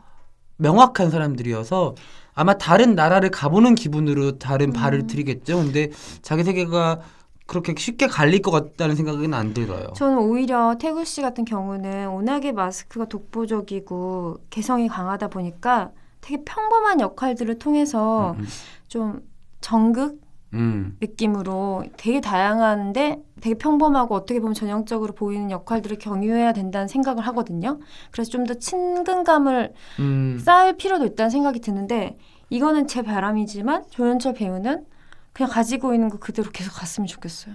명확한 0.56 1.10
사람들이어서 1.10 1.94
아마 2.34 2.56
다른 2.56 2.94
나라를 2.94 3.30
가보는 3.30 3.74
기분으로 3.74 4.38
다른 4.38 4.68
음. 4.68 4.72
발을 4.72 5.06
들이겠죠. 5.06 5.58
근데 5.58 5.90
자기 6.22 6.44
세계가 6.44 7.00
그렇게 7.46 7.74
쉽게 7.76 8.06
갈릴 8.06 8.40
것 8.40 8.50
같다는 8.50 8.96
생각은 8.96 9.34
안 9.34 9.52
들어요. 9.52 9.88
저는 9.94 10.18
오히려 10.18 10.76
태구 10.78 11.04
씨 11.04 11.20
같은 11.20 11.44
경우는 11.44 12.08
워낙에 12.08 12.52
마스크가 12.52 13.06
독보적이고 13.06 14.38
개성이 14.48 14.88
강하다 14.88 15.28
보니까 15.28 15.90
되게 16.22 16.42
평범한 16.44 17.00
역할들을 17.00 17.58
통해서 17.58 18.32
음, 18.38 18.46
좀 18.88 19.20
정극 19.60 20.20
음. 20.54 20.96
느낌으로 21.00 21.84
되게 21.96 22.20
다양한데 22.20 23.22
되게 23.40 23.54
평범하고 23.56 24.14
어떻게 24.14 24.38
보면 24.38 24.54
전형적으로 24.54 25.14
보이는 25.14 25.50
역할들을 25.50 25.98
경유해야 25.98 26.52
된다는 26.52 26.88
생각을 26.88 27.26
하거든요. 27.28 27.80
그래서 28.10 28.30
좀 28.30 28.44
더 28.46 28.54
친근감을 28.54 29.72
음. 29.98 30.38
쌓을 30.42 30.76
필요도 30.76 31.04
있다는 31.06 31.30
생각이 31.30 31.60
드는데 31.60 32.18
이거는 32.50 32.86
제 32.86 33.02
바람이지만 33.02 33.86
조연철 33.90 34.34
배우는 34.34 34.86
그냥 35.32 35.50
가지고 35.50 35.94
있는 35.94 36.08
거 36.08 36.18
그대로 36.18 36.50
계속 36.50 36.72
갔으면 36.74 37.06
좋겠어요. 37.06 37.54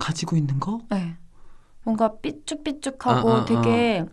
가지고 0.00 0.36
있는 0.36 0.58
거? 0.58 0.80
네. 0.90 1.16
뭔가 1.84 2.16
삐쭉삐쭉하고 2.16 3.30
아, 3.30 3.36
아, 3.42 3.44
되게 3.44 4.04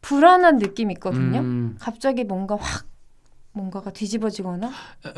불안한 0.00 0.58
느낌이 0.58 0.94
있거든요. 0.94 1.40
음. 1.40 1.76
갑자기 1.80 2.22
뭔가 2.24 2.56
확 2.56 2.86
뭔가가 3.54 3.90
뒤집어지거나. 3.90 4.70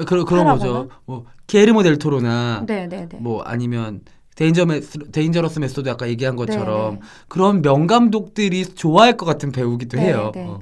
그런 0.07 0.27
하라거나? 0.29 0.53
거죠. 0.57 0.89
뭐 1.07 1.25
기예르모 1.47 1.83
델 1.83 1.99
토로나 1.99 2.65
네네네. 2.67 3.19
뭐 3.21 3.43
아니면 3.43 4.03
데인저 4.37 4.67
메스, 4.67 4.99
데인저러스 5.11 5.59
메소드 5.59 5.89
아까 5.89 6.07
얘기한 6.09 6.37
것처럼 6.37 6.97
네네. 6.97 7.01
그런 7.29 7.63
명감독들이 7.63 8.67
좋아할 8.75 9.17
것 9.17 9.25
같은 9.25 9.51
배우기도 9.51 9.97
네, 9.97 10.05
해요. 10.09 10.31
네. 10.35 10.45
어. 10.47 10.61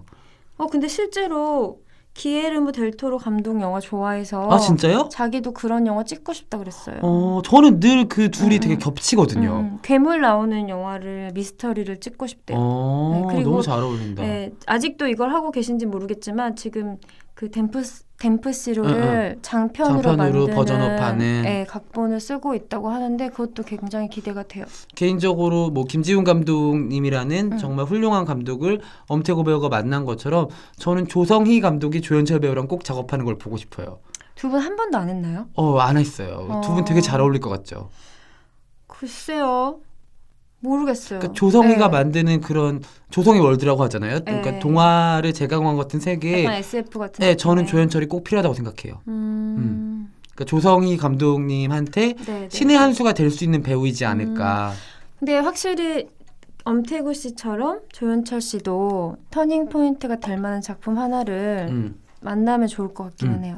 어 0.56 0.66
근데 0.68 0.86
실제로 0.86 1.80
기예르모 2.14 2.70
델 2.70 2.91
토로 2.91 3.18
감독 3.18 3.60
영화 3.60 3.80
좋아해서 3.80 4.48
아 4.48 4.58
진짜요? 4.60 5.08
자기도 5.10 5.50
그런 5.50 5.84
영화 5.88 6.04
찍고 6.04 6.32
싶다 6.32 6.58
그랬어요. 6.58 6.98
어 7.02 7.42
저는 7.44 7.80
늘 7.80 8.06
그 8.06 8.30
둘이 8.30 8.58
음, 8.58 8.60
되게 8.60 8.74
음. 8.74 8.78
겹치거든요. 8.78 9.50
음, 9.52 9.78
괴물 9.82 10.20
나오는 10.20 10.68
영화를 10.68 11.32
미스터리를 11.34 11.98
찍고 11.98 12.28
싶대요. 12.28 12.56
어 12.56 13.22
네, 13.26 13.34
그리고- 13.34 13.50
너무 13.50 13.62
잘 13.62 13.80
어울린다. 13.80 14.22
네, 14.22 14.52
아직도 14.66 15.08
이걸 15.08 15.30
하고 15.32 15.50
계신지 15.50 15.86
모르겠지만 15.86 16.54
지금 16.54 16.98
그 17.34 17.50
댐프 17.50 17.82
댐프시로를 18.16 19.38
장편으로, 19.42 20.02
장편으로 20.02 20.16
만드는 20.16 20.54
버전업하는. 20.54 21.42
네, 21.42 21.64
각본을 21.68 22.20
쓰고 22.20 22.54
있다고 22.54 22.88
하는데 22.88 23.28
그것도 23.28 23.64
굉장히 23.64 24.08
기대가 24.08 24.44
돼요. 24.44 24.64
개인적으로 24.94 25.68
뭐 25.70 25.84
김지훈 25.84 26.22
감독님이라는 26.24 27.52
음. 27.52 27.58
정말 27.58 27.86
훌륭한 27.86 28.24
감독을 28.24 28.80
엄태구 29.08 29.42
배우가 29.44 29.68
만난 29.68 30.04
것처럼 30.04 30.48
저는 30.78 31.08
조성희 31.08 31.60
감독이 31.60 32.00
조연철 32.00 32.38
배우랑 32.40 32.68
꼭 32.68 32.84
작업하는 32.84 33.24
걸 33.24 33.36
보고 33.36 33.56
싶어요. 33.56 33.98
두 34.36 34.48
분 34.48 34.60
한 34.60 34.76
번도 34.76 34.96
안 34.98 35.08
했나요? 35.08 35.46
어 35.54 35.78
안 35.80 35.96
했어요. 35.96 36.60
두분 36.64 36.82
어. 36.82 36.84
되게 36.84 37.00
잘 37.00 37.20
어울릴 37.20 37.40
것 37.40 37.50
같죠. 37.50 37.90
글쎄요. 38.86 39.80
모르겠어요. 40.64 41.20
그러니까 41.20 41.34
조성희가 41.34 41.86
네. 41.86 41.88
만드는 41.88 42.40
그런 42.40 42.82
조성희 43.10 43.38
월드라고 43.40 43.82
하잖아요. 43.84 44.20
그러니까 44.24 44.50
네. 44.52 44.58
동화를 44.58 45.32
재강한 45.32 45.76
같은 45.76 46.00
세계에 46.00 46.44
약간 46.44 46.56
SF 46.58 46.98
같은 46.98 47.24
네, 47.24 47.36
저는 47.36 47.62
느낌의. 47.62 47.70
조현철이 47.70 48.06
꼭 48.06 48.24
필요하다고 48.24 48.54
생각해요. 48.54 49.00
음. 49.08 50.10
그러니까 50.34 50.44
조성희 50.46 50.96
감독님한테 50.96 52.14
네, 52.14 52.24
네. 52.24 52.48
신의 52.50 52.76
한 52.76 52.92
수가 52.92 53.12
될 53.12 53.30
수 53.30 53.44
있는 53.44 53.62
배우이지 53.62 54.04
않을까. 54.04 54.72
근데 55.18 55.38
확실히 55.38 56.08
엄태구 56.64 57.12
씨처럼 57.14 57.80
조현철 57.92 58.40
씨도 58.40 59.16
turning 59.30 59.68
point가 59.68 60.16
될 60.16 60.38
만한 60.38 60.60
작품 60.62 60.98
하나를 60.98 61.66
음. 61.70 62.00
만나면 62.20 62.68
좋을 62.68 62.94
것 62.94 63.04
같기는 63.10 63.34
음. 63.34 63.44
해요. 63.44 63.56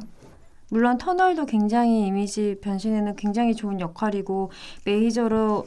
물론 0.69 0.97
터널도 0.97 1.45
굉장히 1.45 2.05
이미지 2.07 2.57
변신에는 2.61 3.15
굉장히 3.15 3.55
좋은 3.55 3.79
역할이고 3.79 4.51
메이저로 4.83 5.65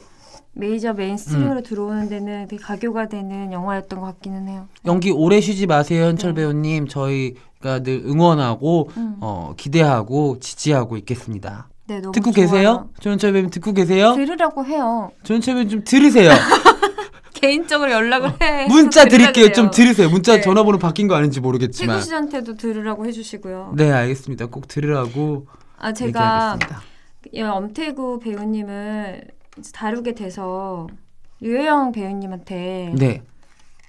메이저 0.53 0.93
mainstream으로 0.93 1.59
음. 1.59 1.63
들어오는 1.63 2.09
데는 2.09 2.47
되게 2.47 2.61
가교가 2.61 3.07
되는 3.07 3.51
영화였던 3.51 3.99
것 3.99 4.05
같기는 4.07 4.47
해요. 4.49 4.67
연기 4.85 5.11
오래 5.11 5.39
쉬지 5.39 5.65
마세요, 5.65 6.05
현철 6.05 6.33
네. 6.33 6.41
배우님. 6.41 6.87
저희가 6.87 7.79
늘 7.83 8.03
응원하고 8.05 8.89
음. 8.97 9.15
어, 9.21 9.53
기대하고 9.55 10.39
지지하고 10.39 10.97
있겠습니다. 10.97 11.69
네, 11.87 11.99
너무 11.99 12.11
듣고 12.11 12.31
좋아요. 12.31 12.45
계세요? 12.47 12.89
조현철 12.99 13.31
배우님 13.33 13.49
듣고 13.49 13.73
계세요? 13.73 14.13
들으라고 14.13 14.65
해요. 14.65 15.11
조현철 15.23 15.55
배우님 15.55 15.69
좀 15.69 15.83
들으세요. 15.83 16.31
개인적으로 17.33 17.91
연락을 17.91 18.29
해. 18.41 18.65
어, 18.65 18.67
문자 18.67 19.05
들으라 19.05 19.31
드릴게요. 19.31 19.53
좀 19.53 19.71
그래요. 19.71 19.71
들으세요. 19.71 20.09
문자 20.09 20.35
네. 20.35 20.41
전화번호 20.41 20.77
바뀐 20.77 21.07
거 21.07 21.15
아닌지 21.15 21.39
모르겠지만. 21.39 21.95
태구 21.97 22.05
씨한테도 22.07 22.55
들으라고 22.55 23.05
해주시고요. 23.07 23.73
네, 23.77 23.89
알겠습니다. 23.91 24.45
꼭 24.47 24.67
들으라고 24.67 25.47
아 25.77 25.91
제가 25.91 26.57
얘기하겠습니다. 26.59 26.81
이 27.31 27.41
엄태구 27.41 28.19
배우님을 28.19 29.23
이제 29.61 29.71
다루게 29.71 30.15
돼서 30.15 30.87
유혜영 31.41 31.91
배우님한테 31.91 32.93
네. 32.97 33.23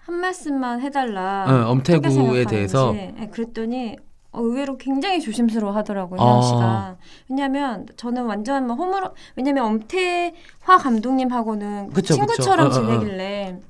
한 0.05 0.17
말씀만 0.17 0.81
해달라. 0.81 1.47
어, 1.49 1.71
엄태구에. 1.71 2.45
대해서 2.45 2.93
네, 2.93 3.31
그랬더니 3.33 3.97
어, 4.33 4.41
의외로 4.41 4.77
굉장히 4.77 5.21
조심스러워 5.21 5.75
하더라고요, 5.75 6.21
아. 6.21 6.43
씨가. 6.43 6.97
왜냐면 7.29 7.87
저는 7.97 8.25
완전 8.25 8.67
뭐 8.67 8.77
호불호, 8.77 9.11
왜냐면 9.37 9.65
엄태화 9.65 10.79
감독님하고는 10.79 11.91
그쵸, 11.91 12.15
친구처럼 12.15 12.69
그쵸. 12.69 12.81
어, 12.81 12.85
어, 12.85 12.87
어. 12.87 12.91
지내길래 13.01 13.61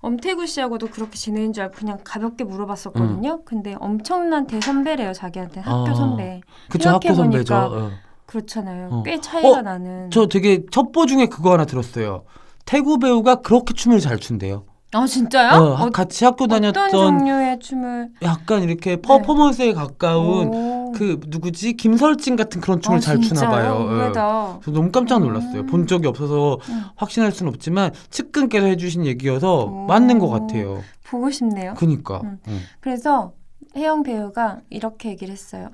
엄태구 0.00 0.46
씨하고도 0.46 0.88
그렇게 0.88 1.16
지내는 1.16 1.54
줄 1.54 1.64
알고 1.64 1.76
그냥 1.76 1.98
가볍게 2.04 2.44
물어봤었거든요. 2.44 3.42
근데 3.44 3.74
엄청난 3.80 4.46
대선배래요, 4.46 5.14
자기한테 5.14 5.60
학교 5.60 5.84
음. 5.84 5.90
아. 5.90 5.94
선배. 5.94 6.40
그쵸 6.68 6.90
학교 6.90 7.14
선배죠. 7.14 7.54
어. 7.54 7.90
그렇잖아요. 8.34 8.88
어. 8.90 9.02
꽤 9.04 9.20
차이가 9.20 9.48
어, 9.48 9.62
나는. 9.62 10.10
저 10.10 10.26
되게 10.26 10.64
첩보 10.70 11.06
중에 11.06 11.26
그거 11.26 11.52
하나 11.52 11.64
들었어요. 11.64 12.24
태구 12.66 12.98
배우가 12.98 13.36
그렇게 13.36 13.74
춤을 13.74 14.00
잘 14.00 14.18
춘대요. 14.18 14.64
아 14.92 15.06
진짜요? 15.06 15.60
어, 15.60 15.82
어, 15.82 15.90
같이 15.90 16.24
학교 16.24 16.44
어떤 16.44 16.62
다녔던 16.62 16.90
종류의 16.90 17.58
춤을 17.58 18.10
약간 18.22 18.62
이렇게 18.62 18.96
퍼포먼스에 18.96 19.72
가까운 19.72 20.48
오. 20.54 20.92
그 20.92 21.18
누구지 21.26 21.72
김설진 21.72 22.36
같은 22.36 22.60
그런 22.60 22.80
춤을 22.80 22.98
아, 22.98 23.00
잘 23.00 23.20
추나? 23.20 23.48
봐요. 23.50 23.86
예. 23.88 23.92
의외다. 23.92 24.60
저 24.64 24.70
너무 24.70 24.92
깜짝 24.92 25.18
놀랐어요. 25.20 25.62
음. 25.62 25.66
본 25.66 25.88
적이 25.88 26.06
없어서 26.06 26.58
음. 26.68 26.84
확신할 26.94 27.32
수는 27.32 27.50
없지만 27.52 27.90
측근께서 28.10 28.66
해주신 28.66 29.04
얘기여서 29.06 29.64
오. 29.64 29.86
맞는 29.86 30.20
것 30.20 30.28
같아요. 30.28 30.80
보고 31.04 31.28
싶네요. 31.28 31.74
그니까. 31.76 32.20
음. 32.22 32.38
응. 32.46 32.60
그래서 32.80 33.32
혜영 33.76 34.04
배우가 34.04 34.60
이렇게 34.70 35.08
얘기를 35.10 35.32
했어요. 35.32 35.70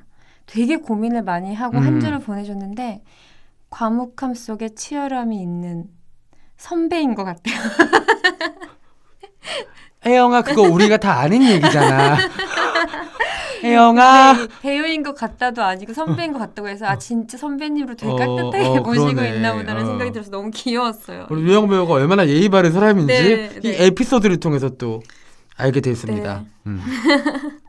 되게 0.50 0.76
고민을 0.76 1.22
많이 1.22 1.54
하고 1.54 1.78
음. 1.78 1.86
한 1.86 2.00
줄을 2.00 2.18
보내줬는데 2.18 3.02
과묵함 3.70 4.34
속에 4.34 4.70
치열함이 4.74 5.40
있는 5.40 5.84
선배인 6.56 7.14
것 7.14 7.22
같아요. 7.24 7.54
혜영아 10.04 10.42
그거 10.42 10.62
우리가 10.62 10.96
다 10.96 11.20
아는 11.20 11.42
얘기잖아. 11.42 12.16
혜영아. 13.62 14.32
네, 14.32 14.48
배우인 14.62 15.02
것 15.02 15.14
같다도 15.14 15.62
아니고 15.62 15.92
선배인 15.92 16.32
것 16.32 16.38
같다고 16.40 16.68
해서 16.68 16.86
아 16.86 16.98
진짜 16.98 17.36
선배님으로 17.38 17.94
되게 17.94 18.10
어, 18.10 18.16
깨끗하게 18.16 18.78
어, 18.78 18.82
모시고 18.82 19.06
그러네. 19.14 19.36
있나 19.36 19.54
보다는 19.54 19.82
어. 19.82 19.86
생각이 19.86 20.10
들어서 20.12 20.30
너무 20.30 20.50
귀여웠어요. 20.52 21.26
우리 21.30 21.42
유영 21.42 21.68
배우가 21.68 21.94
얼마나 21.94 22.26
예의 22.26 22.48
바른 22.48 22.72
사람인지 22.72 23.12
네, 23.12 23.50
이 23.62 23.70
네. 23.70 23.86
에피소드를 23.86 24.40
통해서 24.40 24.70
또 24.70 25.00
알게 25.56 25.80
됐습니다. 25.80 26.40
네. 26.40 26.46
음. 26.66 26.82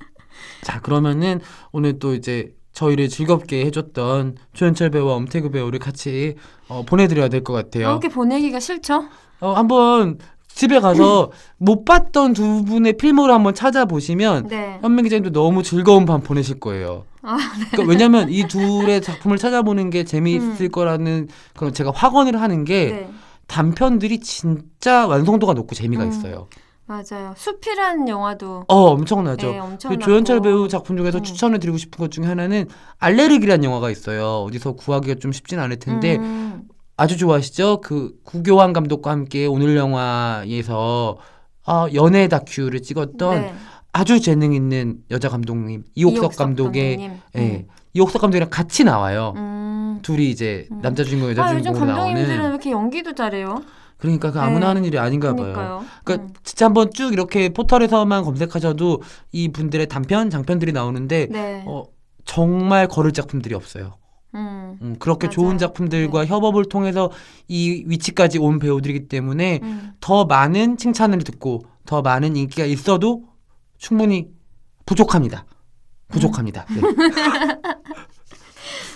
자 0.63 0.79
그러면은 0.79 1.41
오늘 1.73 1.99
또 1.99 2.15
이제 2.15 2.55
저희를 2.81 3.09
즐겁게 3.09 3.63
해줬던 3.65 4.37
조현철 4.53 4.89
배우와 4.89 5.13
엄태구 5.15 5.51
배우를 5.51 5.77
같이 5.79 6.35
어, 6.67 6.83
보내드려야 6.85 7.27
될 7.29 7.43
것 7.43 7.53
같아요. 7.53 7.89
이렇게 7.89 8.09
보내기가 8.09 8.59
싫죠? 8.59 9.05
어, 9.39 9.53
한번 9.53 10.17
집에 10.47 10.79
가서 10.79 11.31
못 11.57 11.85
봤던 11.85 12.33
두 12.33 12.65
분의 12.65 12.97
필모를 12.97 13.33
한번 13.33 13.53
찾아보시면 13.53 14.47
네. 14.47 14.79
현민 14.81 15.03
기자님도 15.05 15.31
너무 15.31 15.63
즐거운 15.63 16.05
밤 16.05 16.21
보내실 16.21 16.59
거예요. 16.59 17.05
아, 17.21 17.37
그러니까 17.71 17.83
왜냐면 17.89 18.29
이 18.29 18.47
둘의 18.47 19.01
작품을 19.01 19.37
찾아보는 19.37 19.89
게 19.91 20.03
재미있을 20.03 20.65
음. 20.65 20.71
거라는 20.71 21.27
그런 21.55 21.73
제가 21.73 21.91
확언을 21.95 22.41
하는 22.41 22.63
게 22.65 22.85
네. 22.91 23.09
단편들이 23.47 24.19
진짜 24.19 25.07
완성도가 25.07 25.53
높고 25.53 25.75
재미가 25.75 26.03
음. 26.03 26.09
있어요. 26.09 26.47
맞아요. 26.85 27.33
숲이라는 27.37 28.07
영화도 28.07 28.65
어 28.67 28.75
엄청나죠. 28.75 29.47
네, 29.51 29.57
그 29.57 29.63
엄청 29.63 29.99
조현철 29.99 30.41
배우 30.41 30.67
작품 30.67 30.97
중에서 30.97 31.19
음. 31.19 31.23
추천을 31.23 31.59
드리고 31.59 31.77
싶은 31.77 31.97
것 31.99 32.11
중에 32.11 32.25
하나는 32.25 32.67
알레르기라는 32.99 33.63
영화가 33.63 33.89
있어요. 33.89 34.43
어디서 34.43 34.73
구하기가 34.73 35.15
좀 35.19 35.31
쉽진 35.31 35.59
않을 35.59 35.77
텐데 35.79 36.17
음, 36.17 36.63
아주 36.97 37.17
좋아하시죠? 37.17 37.81
그 37.81 38.13
구교환 38.25 38.73
감독과 38.73 39.09
함께 39.11 39.45
오늘 39.45 39.77
영화에서 39.77 41.17
아, 41.65 41.87
연애 41.93 42.27
다큐를 42.27 42.81
찍었던 42.81 43.41
네. 43.41 43.53
아주 43.93 44.19
재능 44.19 44.53
있는 44.53 44.97
여자 45.11 45.29
감독님 45.29 45.83
이옥석, 45.95 46.23
이옥석 46.23 46.37
감독의 46.45 46.97
감독님. 46.97 47.21
예 47.37 47.67
이옥석 47.93 48.21
감독이랑 48.21 48.49
같이 48.49 48.83
나와요. 48.83 49.33
음. 49.37 49.99
둘이 50.01 50.29
이제 50.29 50.67
음. 50.71 50.81
남자 50.81 51.03
주인공 51.03 51.29
여자 51.29 51.43
아 51.43 51.49
주인공으로 51.49 51.79
감독님들은 51.85 52.27
왜 52.29 52.35
나오는 52.35 52.49
이렇게 52.51 52.71
연기도 52.71 53.13
잘해요? 53.13 53.63
그러니까 54.01 54.31
그 54.31 54.39
아무나 54.39 54.59
네. 54.59 54.65
하는 54.65 54.83
일이 54.83 54.97
아닌가 54.97 55.35
봐요. 55.35 55.53
그러니까요. 55.53 55.85
그러니까 56.03 56.27
음. 56.27 56.33
진짜 56.43 56.65
한번 56.65 56.89
쭉 56.91 57.13
이렇게 57.13 57.49
포털에서만 57.49 58.23
검색하셔도 58.23 59.03
이 59.31 59.49
분들의 59.49 59.87
단편, 59.87 60.31
장편들이 60.31 60.71
나오는데 60.71 61.27
네. 61.29 61.63
어, 61.67 61.83
정말 62.25 62.87
거를 62.87 63.11
작품들이 63.11 63.53
없어요. 63.53 63.93
음. 64.33 64.79
음, 64.81 64.95
그렇게 64.97 65.27
맞아요. 65.27 65.35
좋은 65.35 65.57
작품들과 65.59 66.25
협업을 66.25 66.65
통해서 66.65 67.11
이 67.47 67.83
위치까지 67.85 68.39
온 68.39 68.57
배우들이기 68.57 69.07
때문에 69.07 69.59
음. 69.61 69.91
더 69.99 70.25
많은 70.25 70.77
칭찬을 70.77 71.19
듣고 71.19 71.61
더 71.85 72.01
많은 72.01 72.35
인기가 72.35 72.65
있어도 72.65 73.25
충분히 73.77 74.29
부족합니다. 74.87 75.45
부족합니다. 76.07 76.65
음. 76.71 76.81
네. 76.81 76.81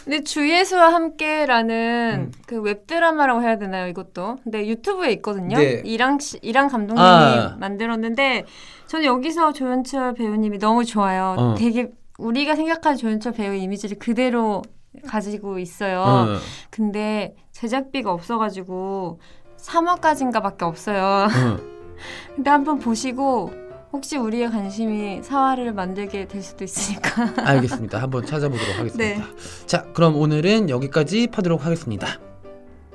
근데 0.05 0.23
주예수와 0.23 0.93
함께라는 0.93 2.27
음. 2.27 2.31
그 2.45 2.61
웹드라마라고 2.61 3.41
해야 3.41 3.57
되나요, 3.57 3.87
이것도? 3.87 4.37
근데 4.43 4.67
유튜브에 4.67 5.11
있거든요. 5.13 5.57
네. 5.57 5.81
이랑 5.83 6.19
씨- 6.19 6.37
이랑 6.43 6.67
감독님이 6.67 7.05
아. 7.07 7.57
만들었는데 7.59 8.45
저는 8.85 9.03
여기서 9.05 9.51
조연철 9.53 10.13
배우님이 10.13 10.59
너무 10.59 10.85
좋아요. 10.85 11.35
어. 11.39 11.55
되게 11.57 11.89
우리가 12.19 12.55
생각하는 12.55 12.97
조연철 12.97 13.33
배우 13.33 13.55
이미지를 13.55 13.97
그대로 13.97 14.61
가지고 15.07 15.57
있어요. 15.57 15.99
어, 16.01 16.27
근데 16.69 17.35
제작비가 17.51 18.11
없어가지고 18.13 19.19
3화까지인가밖에 19.57 20.61
없어요. 20.61 21.01
어. 21.03 21.27
근데 22.35 22.49
한번 22.51 22.77
보시고 22.77 23.51
혹시 23.95 24.17
우리의 24.17 24.51
관심이 24.51 25.23
사화를 25.23 25.73
만들게 25.73 26.27
될 26.27 26.41
수도 26.41 26.65
있으니까. 26.65 27.31
알겠습니다. 27.47 28.01
한번 28.01 28.25
찾아보도록 28.25 28.77
하겠습니다. 28.77 29.25
네. 29.25 29.35
자, 29.65 29.83
그럼 29.93 30.17
오늘은 30.17 30.69
여기까지 30.69 31.27
파도록 31.27 31.65
하겠습니다. 31.65 32.19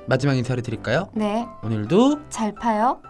마지막 0.05 0.35
인사를 0.35 0.61
드릴까요? 0.61 1.09
네, 1.13 1.47
오늘도 1.63 2.29
잘 2.29 2.53
파요. 2.53 3.01